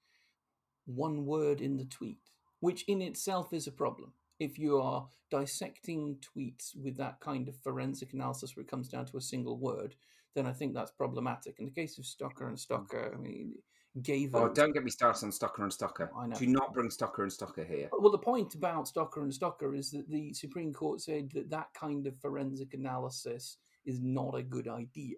one 0.85 1.25
word 1.25 1.61
in 1.61 1.77
the 1.77 1.85
tweet, 1.85 2.19
which 2.59 2.83
in 2.87 3.01
itself 3.01 3.51
is 3.53 3.67
a 3.67 3.71
problem 3.71 4.13
if 4.39 4.57
you 4.57 4.79
are 4.79 5.07
dissecting 5.29 6.17
tweets 6.17 6.75
with 6.75 6.97
that 6.97 7.19
kind 7.19 7.47
of 7.47 7.57
forensic 7.57 8.13
analysis 8.13 8.55
where 8.55 8.63
it 8.63 8.69
comes 8.69 8.87
down 8.87 9.05
to 9.05 9.17
a 9.17 9.21
single 9.21 9.57
word, 9.57 9.95
then 10.33 10.47
I 10.47 10.53
think 10.53 10.73
that's 10.73 10.91
problematic. 10.91 11.59
In 11.59 11.65
the 11.65 11.71
case 11.71 11.97
of 11.97 12.05
Stocker 12.05 12.47
and 12.47 12.57
Stocker, 12.57 13.13
I 13.13 13.17
mean, 13.17 13.55
gave. 13.99 14.35
Oh, 14.35 14.49
don't 14.49 14.71
get 14.71 14.83
me 14.83 14.91
started 14.91 15.25
on 15.25 15.31
Stocker 15.31 15.63
and 15.63 15.71
Stocker. 15.71 16.09
I 16.17 16.27
know. 16.27 16.35
Do 16.35 16.47
not 16.47 16.73
bring 16.73 16.89
Stocker 16.89 17.23
and 17.23 17.31
Stocker 17.31 17.67
here. 17.67 17.89
Well, 17.91 18.11
the 18.11 18.17
point 18.17 18.55
about 18.55 18.85
Stocker 18.85 19.23
and 19.23 19.31
Stocker 19.31 19.77
is 19.77 19.91
that 19.91 20.09
the 20.09 20.33
Supreme 20.33 20.73
Court 20.73 21.01
said 21.01 21.31
that 21.33 21.49
that 21.49 21.67
kind 21.73 22.07
of 22.07 22.17
forensic 22.19 22.73
analysis 22.73 23.57
is 23.85 24.01
not 24.01 24.35
a 24.35 24.43
good 24.43 24.67
idea. 24.67 25.17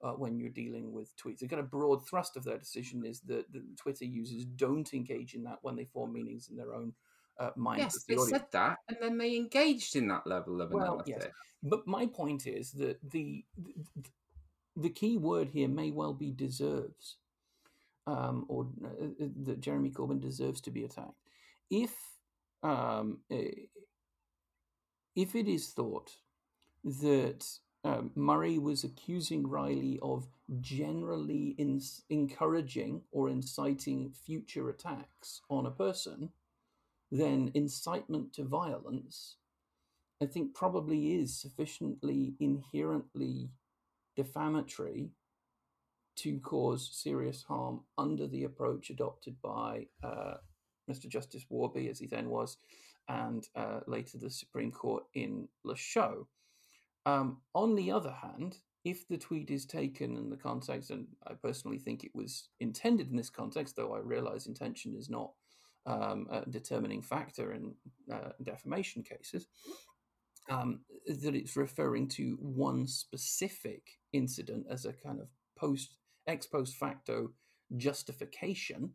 Uh, 0.00 0.12
when 0.12 0.38
you're 0.38 0.48
dealing 0.48 0.92
with 0.92 1.12
tweets. 1.16 1.40
The 1.40 1.48
kind 1.48 1.58
of 1.58 1.72
broad 1.72 2.06
thrust 2.06 2.36
of 2.36 2.44
their 2.44 2.56
decision 2.56 3.04
is 3.04 3.18
that 3.22 3.52
the 3.52 3.64
Twitter 3.76 4.04
users 4.04 4.44
don't 4.44 4.94
engage 4.94 5.34
in 5.34 5.42
that 5.42 5.58
when 5.62 5.74
they 5.74 5.86
form 5.86 6.12
meanings 6.12 6.50
in 6.50 6.56
their 6.56 6.72
own 6.72 6.92
uh, 7.40 7.50
mind. 7.56 7.80
Yes, 7.80 8.04
the 8.04 8.14
they 8.14 8.20
audience. 8.20 8.30
said 8.30 8.46
that, 8.52 8.78
and 8.88 8.98
then 9.00 9.18
they 9.18 9.34
engaged 9.34 9.96
in 9.96 10.06
that 10.06 10.24
level 10.24 10.60
of 10.60 10.70
well, 10.70 10.84
analysis. 10.84 11.14
Yes. 11.18 11.26
But 11.64 11.86
my 11.86 12.06
point 12.06 12.46
is 12.46 12.70
that 12.72 12.98
the, 13.10 13.44
the 13.56 13.74
the 14.76 14.90
key 14.90 15.16
word 15.16 15.48
here 15.48 15.68
may 15.68 15.90
well 15.90 16.14
be 16.14 16.30
deserves, 16.30 17.16
um, 18.08 18.46
or 18.48 18.66
uh, 18.84 19.24
uh 19.24 19.28
that 19.44 19.60
Jeremy 19.60 19.90
Corbyn 19.90 20.20
deserves 20.20 20.60
to 20.62 20.70
be 20.70 20.84
attacked. 20.84 21.22
If 21.70 21.94
um, 22.62 23.18
eh, 23.30 23.66
if 25.14 25.34
it 25.34 25.46
is 25.48 25.68
thought 25.68 26.10
that 26.84 27.44
um, 27.84 28.10
Murray 28.14 28.58
was 28.58 28.84
accusing 28.84 29.46
Riley 29.46 29.98
of 30.02 30.26
generally 30.60 31.54
in- 31.58 31.82
encouraging 32.08 33.02
or 33.12 33.28
inciting 33.28 34.12
future 34.12 34.70
attacks 34.70 35.42
on 35.50 35.66
a 35.66 35.70
person, 35.70 36.30
then 37.10 37.50
incitement 37.54 38.32
to 38.34 38.44
violence, 38.44 39.36
I 40.22 40.26
think 40.26 40.54
probably 40.54 41.14
is 41.14 41.36
sufficiently 41.36 42.34
inherently 42.40 43.50
defamatory 44.16 45.10
to 46.18 46.38
cause 46.40 46.90
serious 46.92 47.42
harm 47.42 47.80
under 47.96 48.26
the 48.26 48.44
approach 48.44 48.90
adopted 48.90 49.36
by 49.42 49.86
uh, 50.02 50.34
Mr. 50.90 51.08
Justice 51.08 51.44
Warby, 51.48 51.88
as 51.88 51.98
he 51.98 52.06
then 52.06 52.28
was, 52.28 52.56
and 53.08 53.46
uh, 53.54 53.80
later 53.86 54.18
the 54.18 54.30
Supreme 54.30 54.72
Court 54.72 55.04
in 55.14 55.48
Lachaux. 55.66 56.26
Um, 57.06 57.38
on 57.54 57.74
the 57.74 57.90
other 57.90 58.12
hand, 58.12 58.58
if 58.84 59.06
the 59.08 59.18
tweet 59.18 59.50
is 59.50 59.66
taken 59.66 60.16
in 60.16 60.30
the 60.30 60.36
context, 60.36 60.90
and 60.90 61.06
I 61.26 61.34
personally 61.34 61.78
think 61.78 62.04
it 62.04 62.14
was 62.14 62.48
intended 62.60 63.10
in 63.10 63.16
this 63.16 63.30
context, 63.30 63.76
though 63.76 63.94
I 63.94 63.98
realize 63.98 64.46
intention 64.46 64.94
is 64.96 65.08
not 65.08 65.32
um, 65.86 66.26
a 66.30 66.48
determining 66.48 67.02
factor 67.02 67.52
in 67.52 67.74
uh, 68.12 68.30
defamation 68.42 69.02
cases, 69.02 69.46
um, 70.50 70.80
that 71.06 71.34
it's 71.34 71.56
referring 71.56 72.08
to 72.08 72.38
one 72.40 72.86
specific 72.86 73.82
incident 74.12 74.66
as 74.70 74.84
a 74.84 74.92
kind 74.92 75.20
of 75.20 75.28
post 75.56 75.94
ex 76.28 76.46
post 76.46 76.76
facto 76.76 77.30
justification 77.76 78.92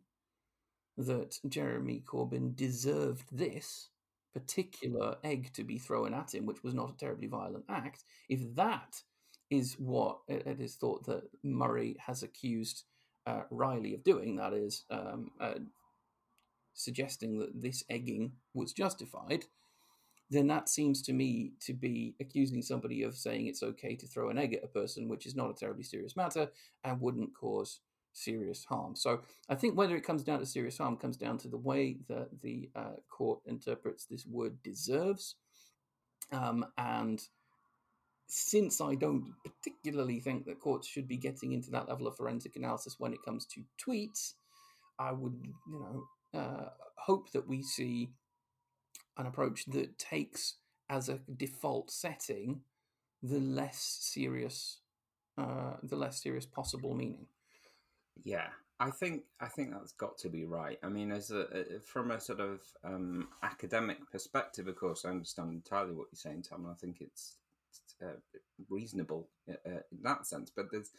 that 0.96 1.38
Jeremy 1.48 2.02
Corbyn 2.06 2.54
deserved 2.54 3.26
this 3.30 3.90
particular 4.32 5.16
egg 5.22 5.52
to 5.54 5.64
be 5.64 5.78
thrown 5.78 6.14
at 6.14 6.34
him, 6.34 6.46
which 6.46 6.62
was 6.62 6.74
not 6.74 6.90
a 6.90 6.96
terribly 6.96 7.26
violent 7.26 7.64
act. 7.68 8.04
If 8.28 8.54
that 8.54 9.02
is 9.50 9.74
what 9.74 10.18
it 10.28 10.60
is 10.60 10.76
thought 10.76 11.04
that 11.06 11.24
Murray 11.42 11.96
has 11.98 12.22
accused 12.22 12.84
uh, 13.26 13.42
Riley 13.50 13.94
of 13.94 14.04
doing, 14.04 14.36
that 14.36 14.52
is, 14.52 14.84
um, 14.90 15.30
uh, 15.40 15.54
suggesting 16.74 17.38
that 17.38 17.60
this 17.60 17.84
egging 17.88 18.32
was 18.52 18.72
justified, 18.72 19.44
then 20.34 20.46
that 20.48 20.68
seems 20.68 21.02
to 21.02 21.12
me 21.12 21.52
to 21.60 21.72
be 21.72 22.14
accusing 22.20 22.62
somebody 22.62 23.02
of 23.02 23.16
saying 23.16 23.46
it's 23.46 23.62
okay 23.62 23.94
to 23.96 24.06
throw 24.06 24.30
an 24.30 24.38
egg 24.38 24.54
at 24.54 24.64
a 24.64 24.68
person, 24.68 25.08
which 25.08 25.26
is 25.26 25.36
not 25.36 25.50
a 25.50 25.54
terribly 25.54 25.84
serious 25.84 26.16
matter 26.16 26.48
and 26.82 27.00
wouldn't 27.00 27.34
cause 27.34 27.80
serious 28.12 28.64
harm. 28.64 28.96
So 28.96 29.20
I 29.48 29.54
think 29.54 29.76
whether 29.76 29.96
it 29.96 30.04
comes 30.06 30.22
down 30.22 30.38
to 30.38 30.46
serious 30.46 30.78
harm 30.78 30.96
comes 30.96 31.16
down 31.16 31.38
to 31.38 31.48
the 31.48 31.58
way 31.58 31.98
that 32.08 32.28
the 32.42 32.70
uh, 32.74 32.96
court 33.10 33.40
interprets 33.46 34.06
this 34.06 34.26
word 34.26 34.62
deserves. 34.62 35.36
Um, 36.32 36.64
and 36.78 37.20
since 38.26 38.80
I 38.80 38.94
don't 38.94 39.32
particularly 39.44 40.20
think 40.20 40.46
that 40.46 40.60
courts 40.60 40.88
should 40.88 41.06
be 41.06 41.16
getting 41.16 41.52
into 41.52 41.70
that 41.72 41.88
level 41.88 42.06
of 42.06 42.16
forensic 42.16 42.56
analysis 42.56 42.96
when 42.98 43.12
it 43.12 43.22
comes 43.24 43.46
to 43.46 43.62
tweets, 43.84 44.34
I 44.98 45.12
would, 45.12 45.38
you 45.68 45.78
know, 45.78 46.40
uh, 46.40 46.68
hope 46.96 47.30
that 47.32 47.46
we 47.46 47.62
see 47.62 48.10
an 49.16 49.26
approach 49.26 49.64
that 49.66 49.98
takes 49.98 50.56
as 50.88 51.08
a 51.08 51.20
default 51.36 51.90
setting 51.90 52.60
the 53.22 53.40
less 53.40 53.98
serious, 54.00 54.80
uh, 55.38 55.74
the 55.82 55.96
less 55.96 56.22
serious 56.22 56.46
possible 56.46 56.94
meaning. 56.94 57.26
Yeah, 58.22 58.48
I 58.80 58.90
think 58.90 59.22
I 59.40 59.46
think 59.46 59.72
that's 59.72 59.92
got 59.92 60.18
to 60.18 60.28
be 60.28 60.44
right. 60.44 60.78
I 60.82 60.88
mean, 60.88 61.10
as 61.10 61.30
a, 61.30 61.46
from 61.84 62.10
a 62.10 62.20
sort 62.20 62.40
of 62.40 62.60
um, 62.84 63.28
academic 63.42 63.98
perspective, 64.10 64.68
of 64.68 64.76
course, 64.76 65.04
I 65.04 65.10
understand 65.10 65.52
entirely 65.52 65.92
what 65.92 66.08
you're 66.12 66.18
saying, 66.18 66.42
Tom, 66.42 66.64
and 66.64 66.72
I 66.72 66.74
think 66.74 67.00
it's, 67.00 67.36
uh, 68.02 68.18
reasonable 68.68 69.28
uh, 69.48 69.54
in 69.90 70.02
that 70.02 70.26
sense. 70.26 70.50
But 70.54 70.66
there's 70.70 70.90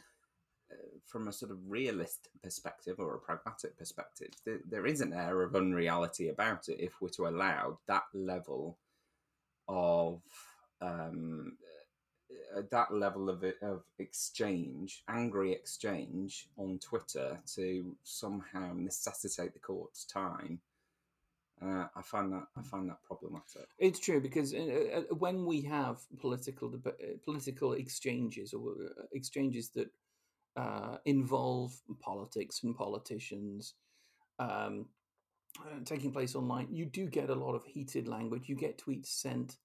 from 1.06 1.28
a 1.28 1.34
sort 1.34 1.52
of 1.52 1.58
realist 1.68 2.30
perspective 2.44 2.96
or 3.00 3.16
a 3.16 3.20
pragmatic 3.20 3.78
perspective, 3.78 4.32
there, 4.66 4.86
is 4.86 5.02
an 5.02 5.14
air 5.14 5.42
of 5.42 5.56
unreality 5.56 6.30
about 6.30 6.70
it 6.70 6.80
if 6.80 7.02
we're 7.02 7.10
to 7.10 7.28
allow 7.28 7.80
that 7.88 8.04
level 8.14 8.78
of 9.68 10.22
um, 10.82 11.58
uh, 12.56 12.62
that 12.72 12.94
level 12.94 13.30
of 13.30 13.44
of 13.62 13.84
exchange, 14.00 15.04
angry 15.08 15.52
exchange 15.52 16.48
on 16.58 16.80
Twitter 16.80 17.40
to 17.56 17.96
somehow 18.04 18.74
necessitate 18.74 19.54
the 19.54 19.60
court's 19.60 20.06
time. 20.06 20.60
Uh, 21.62 21.88
I 21.96 22.02
find 22.02 22.34
that 22.34 22.48
I 22.58 22.62
find 22.62 22.90
that 22.90 23.02
problematic. 23.04 23.68
It's 23.80 24.00
true 24.00 24.20
because 24.20 24.54
uh, 24.54 25.02
uh 25.10 25.16
when 25.16 25.46
we 25.46 25.62
have 25.62 26.00
political 26.20 26.74
political 27.24 27.74
exchanges 27.74 28.54
or 28.54 28.76
exchanges 29.14 29.70
that 29.70 29.90
uh, 30.56 30.98
involve 31.06 31.74
politics 32.02 32.64
and 32.64 32.76
politicians 32.76 33.76
um, 34.40 34.88
uh, 35.60 35.80
taking 35.86 36.12
place 36.12 36.36
online, 36.36 36.68
you 36.72 36.86
do 36.86 37.08
get 37.08 37.30
a 37.30 37.36
lot 37.36 37.56
of 37.56 37.66
heated 37.66 38.08
language. 38.08 38.50
You 38.50 38.56
get 38.56 38.78
tweets 38.78 39.08
sent 39.08 39.58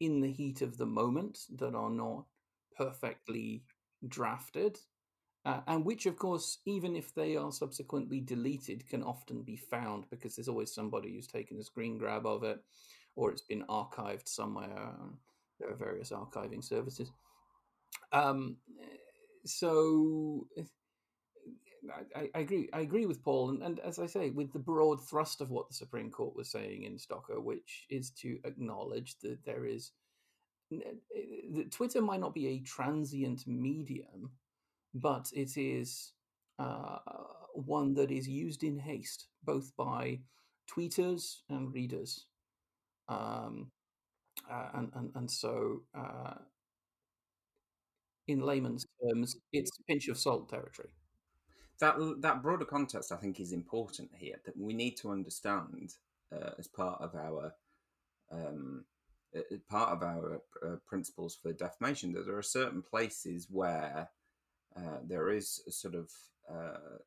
in 0.00 0.20
the 0.20 0.32
heat 0.32 0.62
of 0.62 0.76
the 0.78 0.86
moment 0.86 1.38
that 1.58 1.74
are 1.74 1.90
not 1.90 2.26
perfectly 2.76 3.64
drafted. 4.08 4.78
uh, 5.46 5.60
and 5.68 5.84
which, 5.84 6.06
of 6.06 6.16
course, 6.18 6.58
even 6.66 6.96
if 6.96 7.14
they 7.14 7.36
are 7.36 7.52
subsequently 7.52 8.20
deleted, 8.20 8.88
can 8.88 9.02
often 9.04 9.42
be 9.42 9.56
found 9.56 10.04
because 10.10 10.34
there's 10.34 10.48
always 10.48 10.74
somebody 10.74 11.14
who's 11.14 11.28
taken 11.28 11.56
a 11.60 11.62
screen 11.62 11.98
grab 11.98 12.26
of 12.26 12.42
it, 12.42 12.58
or 13.14 13.30
it's 13.30 13.42
been 13.42 13.62
archived 13.68 14.26
somewhere. 14.26 14.90
There 15.60 15.70
are 15.70 15.76
various 15.76 16.10
archiving 16.10 16.64
services. 16.64 17.12
Um, 18.12 18.56
so 19.46 20.46
I, 22.14 22.28
I, 22.34 22.40
agree. 22.40 22.68
I 22.72 22.80
agree 22.80 23.06
with 23.06 23.22
Paul, 23.22 23.50
and, 23.50 23.62
and, 23.62 23.80
as 23.80 23.98
I 23.98 24.06
say, 24.06 24.30
with 24.30 24.52
the 24.52 24.58
broad 24.58 25.06
thrust 25.08 25.40
of 25.40 25.50
what 25.50 25.68
the 25.68 25.74
Supreme 25.74 26.10
Court 26.10 26.36
was 26.36 26.50
saying 26.50 26.82
in 26.82 26.96
Stocker, 26.96 27.42
which 27.42 27.86
is 27.90 28.10
to 28.22 28.38
acknowledge 28.44 29.16
that 29.22 29.38
there 29.44 29.64
is 29.64 29.92
that 30.70 31.70
Twitter 31.70 32.02
might 32.02 32.20
not 32.20 32.34
be 32.34 32.48
a 32.48 32.60
transient 32.60 33.46
medium, 33.46 34.32
but 34.94 35.30
it 35.32 35.56
is 35.56 36.12
uh, 36.58 36.98
one 37.54 37.94
that 37.94 38.10
is 38.10 38.28
used 38.28 38.64
in 38.64 38.78
haste, 38.78 39.28
both 39.44 39.70
by 39.76 40.20
tweeters 40.68 41.36
and 41.48 41.72
readers. 41.72 42.26
Um, 43.08 43.70
uh, 44.50 44.68
and, 44.74 44.90
and, 44.94 45.10
and 45.14 45.30
so, 45.30 45.82
uh, 45.96 46.34
in 48.28 48.40
layman's 48.40 48.86
terms, 49.02 49.36
it's 49.52 49.70
pinch 49.88 50.08
of 50.08 50.18
salt 50.18 50.48
territory. 50.48 50.88
That, 51.78 51.96
that 52.20 52.42
broader 52.42 52.64
context, 52.64 53.12
I 53.12 53.16
think, 53.16 53.38
is 53.38 53.52
important 53.52 54.10
here. 54.14 54.36
That 54.44 54.56
we 54.56 54.72
need 54.72 54.96
to 54.98 55.10
understand 55.10 55.94
uh, 56.32 56.50
as 56.58 56.66
part 56.66 57.00
of 57.00 57.14
our 57.14 57.52
um, 58.32 58.84
part 59.68 59.90
of 59.90 60.02
our 60.02 60.40
uh, 60.64 60.76
principles 60.86 61.36
for 61.40 61.52
defamation 61.52 62.12
that 62.12 62.26
there 62.26 62.36
are 62.36 62.42
certain 62.42 62.82
places 62.82 63.46
where 63.50 64.08
uh, 64.76 64.98
there 65.06 65.30
is 65.30 65.62
a 65.66 65.72
sort 65.72 65.94
of 65.94 66.10
uh, 66.50 66.98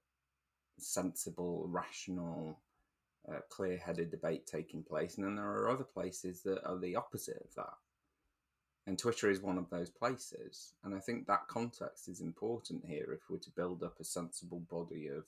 sensible, 0.78 1.66
rational, 1.68 2.60
uh, 3.32 3.40
clear 3.50 3.78
headed 3.78 4.12
debate 4.12 4.48
taking 4.48 4.84
place. 4.84 5.18
And 5.18 5.26
then 5.26 5.36
there 5.36 5.46
are 5.46 5.70
other 5.70 5.84
places 5.84 6.42
that 6.44 6.64
are 6.66 6.78
the 6.78 6.96
opposite 6.96 7.42
of 7.44 7.54
that. 7.56 7.74
And 8.90 8.98
Twitter 8.98 9.30
is 9.30 9.40
one 9.40 9.60
of 9.60 9.70
those 9.70 9.92
places. 9.92 10.74
And 10.84 10.96
I 10.96 11.00
think 11.00 11.28
that 11.28 11.48
context 11.48 12.08
is 12.08 12.22
important 12.22 12.84
here 12.84 13.14
if 13.14 13.30
we're 13.30 13.38
to 13.38 13.52
build 13.52 13.84
up 13.84 14.00
a 14.00 14.04
sensible 14.04 14.62
body 14.62 15.06
of 15.06 15.26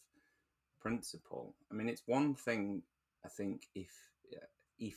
principle. 0.82 1.53
I 1.72 1.76
mean, 1.76 1.88
it's 1.88 2.01
one 2.07 2.34
thing, 2.34 2.82
I 3.24 3.30
think, 3.30 3.68
if 3.76 3.91
if 4.80 4.95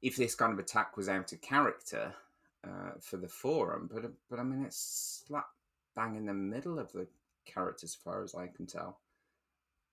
if 0.00 0.14
this 0.14 0.36
kind 0.36 0.52
of 0.52 0.60
attack 0.60 0.96
was 0.96 1.08
out 1.08 1.32
of 1.32 1.40
character 1.40 2.14
uh, 2.62 2.92
for 3.00 3.16
the 3.16 3.26
forum, 3.26 3.90
but 3.92 4.04
but 4.30 4.38
I 4.38 4.44
mean, 4.44 4.64
it's 4.64 5.24
slap 5.26 5.48
bang 5.96 6.14
in 6.14 6.26
the 6.26 6.32
middle 6.32 6.78
of 6.78 6.92
the 6.92 7.08
character 7.46 7.84
as 7.84 7.96
far 7.96 8.22
as 8.22 8.32
I 8.32 8.46
can 8.46 8.66
tell. 8.66 9.00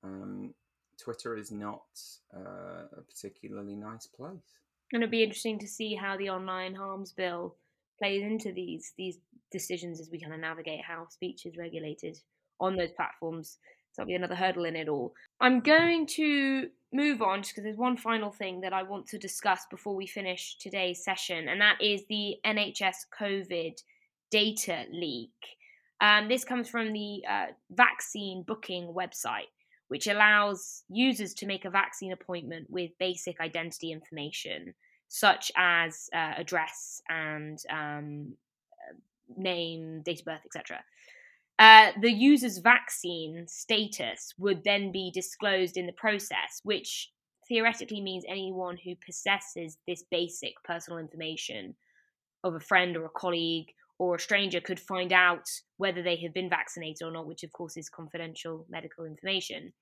Um, 0.03 0.53
Twitter 0.99 1.35
is 1.35 1.51
not 1.51 1.87
uh, 2.35 2.85
a 2.95 3.01
particularly 3.01 3.75
nice 3.75 4.05
place. 4.05 4.59
And 4.91 5.03
it'd 5.03 5.11
be 5.11 5.23
interesting 5.23 5.59
to 5.59 5.67
see 5.67 5.95
how 5.95 6.17
the 6.17 6.29
online 6.29 6.75
harms 6.75 7.11
bill 7.11 7.55
plays 7.99 8.23
into 8.23 8.51
these 8.51 8.93
these 8.97 9.17
decisions 9.51 9.99
as 9.99 10.09
we 10.11 10.19
kind 10.19 10.33
of 10.33 10.39
navigate 10.39 10.83
how 10.83 11.07
speech 11.09 11.45
is 11.45 11.57
regulated 11.57 12.17
on 12.59 12.75
those 12.75 12.91
platforms. 12.91 13.57
So 13.91 14.01
that'll 14.01 14.09
be 14.09 14.15
another 14.15 14.35
hurdle 14.35 14.65
in 14.65 14.75
it 14.75 14.87
all. 14.87 15.13
I'm 15.39 15.59
going 15.59 16.05
to 16.17 16.67
move 16.93 17.21
on 17.21 17.41
just 17.41 17.53
because 17.53 17.63
there's 17.63 17.77
one 17.77 17.97
final 17.97 18.31
thing 18.31 18.61
that 18.61 18.73
I 18.73 18.83
want 18.83 19.07
to 19.07 19.17
discuss 19.17 19.61
before 19.69 19.95
we 19.95 20.07
finish 20.07 20.57
today's 20.59 21.03
session, 21.03 21.47
and 21.47 21.59
that 21.61 21.81
is 21.81 22.03
the 22.07 22.35
NHS 22.45 23.07
COVID 23.19 23.81
data 24.29 24.85
leak. 24.91 25.31
Um, 25.99 26.27
this 26.27 26.43
comes 26.43 26.69
from 26.69 26.93
the 26.93 27.23
uh, 27.27 27.45
vaccine 27.71 28.43
booking 28.43 28.93
website, 28.93 29.49
which 29.87 30.07
allows 30.07 30.83
users 30.89 31.33
to 31.35 31.45
make 31.45 31.65
a 31.65 31.69
vaccine 31.69 32.11
appointment 32.11 32.67
with 32.69 32.91
basic 32.99 33.39
identity 33.39 33.91
information, 33.91 34.73
such 35.07 35.51
as 35.55 36.09
uh, 36.13 36.33
address 36.37 37.01
and 37.09 37.59
um, 37.69 38.33
uh, 38.73 38.93
name, 39.37 40.01
date 40.03 40.19
of 40.19 40.25
birth, 40.25 40.41
etc. 40.45 40.83
Uh, 41.59 41.91
the 42.01 42.11
user's 42.11 42.59
vaccine 42.59 43.45
status 43.47 44.33
would 44.37 44.63
then 44.63 44.91
be 44.91 45.11
disclosed 45.13 45.77
in 45.77 45.87
the 45.87 45.93
process, 45.93 46.61
which 46.63 47.11
theoretically 47.47 48.01
means 48.01 48.23
anyone 48.27 48.77
who 48.83 48.93
possesses 49.05 49.77
this 49.87 50.03
basic 50.11 50.53
personal 50.63 50.99
information 50.99 51.75
of 52.43 52.53
a 52.53 52.59
friend 52.59 52.95
or 52.95 53.05
a 53.05 53.09
colleague 53.09 53.73
or 53.99 54.15
a 54.15 54.19
stranger 54.19 54.61
could 54.61 54.79
find 54.79 55.11
out 55.11 55.45
whether 55.77 56.03
they 56.03 56.17
have 56.17 56.33
been 56.33 56.49
vaccinated 56.49 57.01
or 57.01 57.11
not, 57.11 57.27
which 57.27 57.43
of 57.43 57.51
course 57.51 57.77
is 57.77 57.89
confidential 57.89 58.65
medical 58.69 59.05
information. 59.05 59.73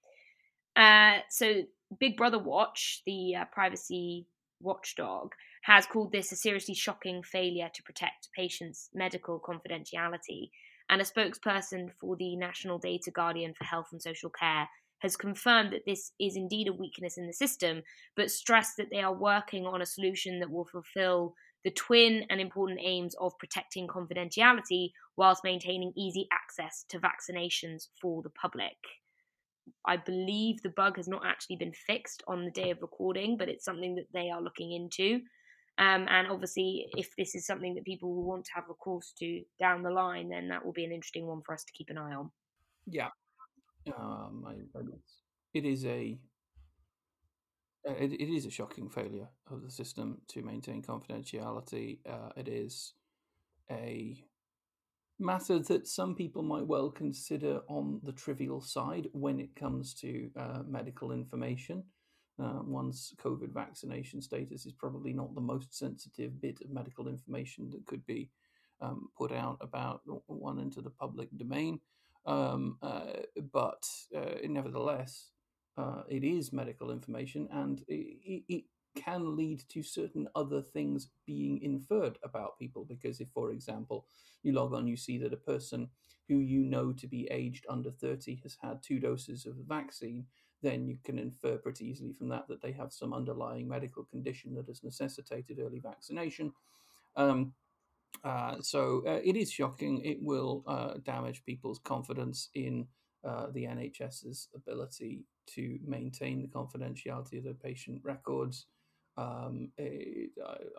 Uh, 0.76 1.20
so, 1.30 1.64
Big 2.00 2.18
Brother 2.18 2.40
Watch, 2.40 3.02
the 3.06 3.36
uh, 3.36 3.46
privacy 3.52 4.28
watchdog, 4.62 5.32
has 5.64 5.86
called 5.86 6.12
this 6.12 6.32
a 6.32 6.36
seriously 6.36 6.76
shocking 6.76 7.24
failure 7.24 7.70
to 7.74 7.84
protect 7.84 8.30
patients' 8.36 8.90
medical 8.94 9.40
confidentiality. 9.40 10.50
And 10.90 11.02
a 11.02 11.06
spokesperson 11.06 11.90
for 12.00 12.16
the 12.16 12.36
National 12.36 12.78
Data 12.78 13.10
Guardian 13.10 13.54
for 13.58 13.64
Health 13.64 13.88
and 13.92 14.02
Social 14.02 14.30
Care 14.30 14.70
has 15.00 15.16
confirmed 15.16 15.74
that 15.74 15.86
this 15.86 16.12
is 16.20 16.36
indeed 16.36 16.68
a 16.68 16.74
weakness 16.74 17.18
in 17.18 17.28
the 17.28 17.34
system, 17.34 17.82
but 18.16 18.32
stressed 18.32 18.78
that 18.78 18.90
they 18.92 19.02
are 19.02 19.14
working 19.14 19.66
on 19.66 19.82
a 19.82 19.86
solution 19.86 20.40
that 20.40 20.52
will 20.52 20.66
fulfill 20.66 21.36
the 21.66 21.72
twin 21.72 22.24
and 22.30 22.40
important 22.40 22.80
aims 22.82 23.16
of 23.16 23.38
protecting 23.40 23.88
confidentiality 23.88 24.92
whilst 25.18 25.44
maintaining 25.44 25.92
easy 25.98 26.28
access 26.32 26.86
to 26.88 27.00
vaccinations 27.00 27.88
for 28.00 28.22
the 28.22 28.30
public. 28.30 28.78
I 29.84 29.98
believe 29.98 30.62
the 30.62 30.70
bug 30.70 30.98
has 30.98 31.08
not 31.08 31.26
actually 31.26 31.56
been 31.56 31.74
fixed 31.74 32.22
on 32.28 32.46
the 32.46 32.52
day 32.52 32.70
of 32.70 32.84
recording, 32.84 33.36
but 33.36 33.50
it's 33.50 33.66
something 33.66 33.96
that 33.96 34.06
they 34.14 34.30
are 34.30 34.42
looking 34.42 34.74
into. 34.74 35.22
Um, 35.80 36.08
and 36.08 36.28
obviously, 36.30 36.86
if 36.96 37.10
this 37.18 37.34
is 37.34 37.48
something 37.48 37.74
that 37.74 37.84
people 37.84 38.14
will 38.14 38.26
want 38.26 38.46
to 38.46 38.52
have 38.54 38.66
recourse 38.70 39.12
to 39.20 39.42
down 39.60 39.82
the 39.82 39.90
line, 39.90 40.30
then 40.30 40.48
that 40.50 40.64
will 40.64 40.72
be 40.72 40.86
an 40.86 40.92
interesting 40.92 41.26
one 41.26 41.42
for 41.44 41.56
us 41.56 41.64
to 41.64 41.74
keep 41.74 41.90
an 41.90 41.98
eye 41.98 42.14
on. 42.14 42.30
Yeah, 42.86 43.10
um, 43.98 44.46
I, 44.48 44.82
it 45.56 45.66
is 45.66 45.84
a 45.86 46.16
it, 47.92 48.14
it 48.14 48.34
is 48.34 48.46
a 48.46 48.52
shocking 48.52 48.90
failure 48.90 49.28
of 49.52 49.64
the 49.64 49.72
system 49.72 50.22
to 50.30 50.42
maintain 50.42 50.82
confidentiality. 50.82 52.00
Uh, 52.08 52.30
it 52.36 52.48
is 52.48 52.94
a 53.70 54.24
matter 55.20 55.60
that 55.60 55.88
some 55.88 56.16
people 56.16 56.44
might 56.44 56.66
well 56.66 56.90
consider 56.90 57.62
on 57.68 58.02
the 58.04 58.12
trivial 58.12 58.62
side 58.62 59.08
when 59.14 59.40
it 59.40 59.56
comes 59.56 59.94
to 59.94 60.30
uh, 60.38 60.60
medical 60.68 61.12
information. 61.12 61.84
Uh, 62.38 62.60
one's 62.64 63.14
COVID 63.24 63.54
vaccination 63.54 64.22
status 64.22 64.66
is 64.66 64.74
probably 64.74 65.14
not 65.14 65.34
the 65.36 65.42
most 65.42 65.74
sensitive 65.74 66.42
bit 66.42 66.60
of 66.62 66.70
medical 66.70 67.08
information 67.08 67.70
that 67.70 67.86
could 67.86 68.06
be 68.06 68.30
um, 68.82 69.08
put 69.18 69.32
out 69.32 69.58
about 69.62 70.02
one 70.28 70.60
into 70.60 70.82
the 70.82 70.90
public 70.90 71.30
domain. 71.38 71.80
Um, 72.26 72.78
uh, 72.82 73.22
but 73.54 73.88
uh, 74.16 74.36
nevertheless, 74.44 75.30
uh, 75.78 76.04
it 76.10 76.24
is 76.24 76.54
medical 76.54 76.92
information 76.92 77.48
and 77.52 77.84
it, 77.88 78.44
it, 78.48 78.64
can 78.96 79.36
lead 79.36 79.62
to 79.68 79.84
certain 79.84 80.26
other 80.36 80.62
things 80.62 81.10
being 81.28 81.62
inferred 81.62 82.18
about 82.24 82.58
people. 82.58 82.86
Because 82.86 83.20
if, 83.20 83.28
for 83.34 83.52
example, 83.52 84.06
you 84.42 84.54
log 84.54 84.74
on, 84.74 84.88
you 84.88 84.96
see 84.96 85.18
that 85.18 85.34
a 85.34 85.38
person 85.38 85.90
who 86.30 86.40
you 86.40 86.64
know 86.64 86.94
to 86.94 87.06
be 87.06 87.28
aged 87.30 87.66
under 87.70 87.92
30 87.92 88.40
has 88.44 88.58
had 88.62 88.82
two 88.82 89.00
doses 89.00 89.46
of 89.46 89.58
the 89.58 89.66
vaccine, 89.66 90.26
then 90.64 90.88
you 90.88 90.98
can 91.04 91.20
infer 91.20 91.58
pretty 91.58 91.86
easily 91.86 92.14
from 92.14 92.30
that 92.30 92.48
that 92.48 92.62
they 92.62 92.72
have 92.72 92.94
some 92.94 93.14
underlying 93.14 93.68
medical 93.68 94.06
condition 94.06 94.56
that 94.56 94.68
has 94.68 94.84
necessitated 94.84 95.60
early 95.60 95.80
vaccination. 95.80 96.54
Um, 97.16 97.54
uh, 98.24 98.56
so 98.62 99.04
uh, 99.06 99.20
it 99.24 99.36
is 99.36 99.52
shocking. 99.52 100.02
It 100.04 100.20
will 100.22 100.64
uh, 100.68 100.96
damage 101.04 101.44
people's 101.46 101.80
confidence 101.80 102.50
in 102.56 102.88
uh, 103.26 103.48
the 103.52 103.64
NHS's 103.66 104.50
ability 104.56 105.26
to 105.48 105.80
maintain 105.86 106.42
the 106.42 106.48
confidentiality 106.48 107.38
of 107.38 107.44
their 107.44 107.54
patient 107.54 108.02
records. 108.04 108.68
Um, 109.18 109.70
it, 109.78 110.32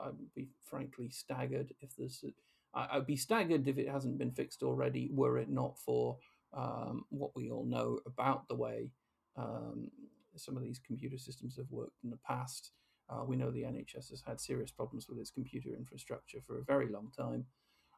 I, 0.03 0.07
would 0.07 0.35
be 0.35 0.49
frankly 0.65 1.11
staggered 1.11 1.73
if 1.81 1.97
there's. 1.97 2.25
A, 2.25 2.79
I, 2.79 2.97
I'd 2.97 3.07
be 3.07 3.17
staggered 3.17 3.67
if 3.67 3.79
it 3.79 3.89
hasn't 3.89 4.19
been 4.19 4.33
fixed 4.33 4.63
already. 4.63 5.09
Were 5.13 5.39
it 5.39 5.49
not 5.49 5.79
for 5.79 6.19
um, 6.53 7.05
what 7.11 7.35
we 7.35 7.51
all 7.51 7.65
know 7.65 8.01
about 8.07 8.49
the 8.49 8.55
way 8.55 8.91
um, 9.37 9.91
some 10.37 10.57
of 10.57 10.63
these 10.63 10.79
computer 10.79 11.19
systems 11.19 11.57
have 11.57 11.71
worked 11.71 12.05
in 12.05 12.11
the 12.11 12.19
past. 12.19 12.73
Uh, 13.09 13.25
we 13.25 13.37
know 13.37 13.51
the 13.51 13.63
NHS 13.63 14.11
has 14.11 14.23
had 14.27 14.41
serious 14.41 14.71
problems 14.71 15.09
with 15.09 15.19
its 15.19 15.31
computer 15.31 15.71
infrastructure 15.77 16.39
for 16.47 16.59
a 16.59 16.65
very 16.65 16.89
long 16.89 17.11
time. 17.17 17.45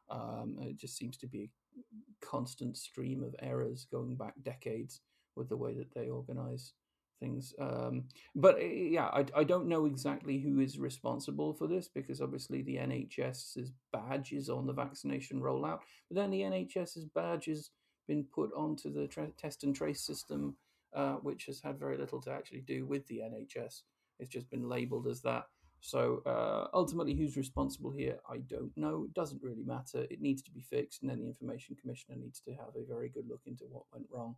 Um, 0.09 0.57
it 0.61 0.77
just 0.77 0.97
seems 0.97 1.17
to 1.17 1.27
be 1.27 1.49
a 1.77 2.25
constant 2.25 2.77
stream 2.77 3.23
of 3.23 3.35
errors 3.39 3.87
going 3.91 4.15
back 4.15 4.33
decades 4.43 5.01
with 5.35 5.49
the 5.49 5.57
way 5.57 5.73
that 5.73 5.93
they 5.93 6.09
organize 6.09 6.73
things. 7.19 7.53
Um, 7.59 8.05
but 8.35 8.57
eh, 8.59 8.89
yeah, 8.91 9.07
I, 9.07 9.25
I 9.35 9.43
don't 9.43 9.67
know 9.67 9.85
exactly 9.85 10.39
who 10.39 10.59
is 10.59 10.79
responsible 10.79 11.53
for 11.53 11.67
this 11.67 11.87
because 11.87 12.21
obviously 12.21 12.61
the 12.61 12.77
NHS's 12.77 13.71
badge 13.91 14.31
is 14.31 14.49
on 14.49 14.65
the 14.65 14.73
vaccination 14.73 15.41
rollout, 15.41 15.79
but 16.09 16.15
then 16.15 16.31
the 16.31 16.41
NHS's 16.41 17.05
badge 17.05 17.45
has 17.45 17.71
been 18.07 18.23
put 18.23 18.51
onto 18.55 18.91
the 18.91 19.07
tra- 19.07 19.31
test 19.37 19.63
and 19.63 19.75
trace 19.75 20.01
system, 20.01 20.55
uh, 20.95 21.15
which 21.15 21.45
has 21.45 21.61
had 21.61 21.79
very 21.79 21.97
little 21.97 22.21
to 22.21 22.31
actually 22.31 22.61
do 22.61 22.85
with 22.85 23.05
the 23.07 23.19
NHS. 23.19 23.81
It's 24.19 24.29
just 24.29 24.49
been 24.49 24.67
labelled 24.67 25.07
as 25.07 25.21
that. 25.21 25.45
So 25.81 26.21
uh, 26.25 26.67
ultimately, 26.73 27.15
who's 27.15 27.37
responsible 27.37 27.91
here? 27.91 28.19
I 28.29 28.37
don't 28.37 28.75
know. 28.75 29.05
It 29.05 29.13
doesn't 29.13 29.41
really 29.41 29.63
matter. 29.63 30.05
It 30.09 30.21
needs 30.21 30.41
to 30.43 30.51
be 30.51 30.61
fixed, 30.61 31.01
and 31.01 31.09
then 31.09 31.19
the 31.19 31.27
Information 31.27 31.75
Commissioner 31.79 32.17
needs 32.17 32.41
to 32.41 32.51
have 32.51 32.75
a 32.75 32.85
very 32.87 33.09
good 33.09 33.27
look 33.29 33.41
into 33.45 33.63
what 33.69 33.83
went 33.93 34.05
wrong 34.11 34.35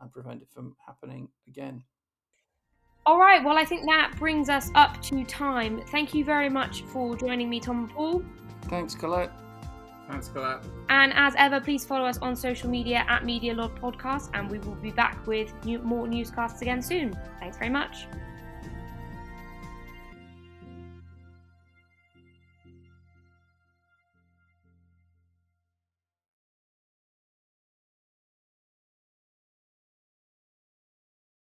and 0.00 0.12
prevent 0.12 0.42
it 0.42 0.48
from 0.52 0.74
happening 0.84 1.28
again. 1.46 1.84
All 3.04 3.18
right, 3.18 3.42
well, 3.42 3.58
I 3.58 3.64
think 3.64 3.84
that 3.86 4.14
brings 4.16 4.48
us 4.48 4.70
up 4.74 5.00
to 5.02 5.24
time. 5.24 5.82
Thank 5.88 6.14
you 6.14 6.24
very 6.24 6.48
much 6.48 6.82
for 6.82 7.16
joining 7.16 7.50
me, 7.50 7.58
Tom 7.58 7.80
and 7.80 7.90
Paul. 7.90 8.22
Thanks, 8.62 8.94
Colette. 8.94 9.32
Thanks, 10.08 10.28
Colette. 10.28 10.62
And 10.88 11.12
as 11.14 11.34
ever, 11.36 11.60
please 11.60 11.84
follow 11.84 12.04
us 12.04 12.18
on 12.18 12.36
social 12.36 12.68
media 12.68 13.04
at 13.08 13.24
Media 13.24 13.54
Law 13.54 13.68
Podcast, 13.68 14.30
and 14.34 14.50
we 14.50 14.58
will 14.58 14.76
be 14.76 14.92
back 14.92 15.26
with 15.26 15.52
new, 15.64 15.80
more 15.80 16.06
newscasts 16.06 16.62
again 16.62 16.82
soon. 16.82 17.16
Thanks 17.40 17.56
very 17.56 17.70
much. 17.70 18.06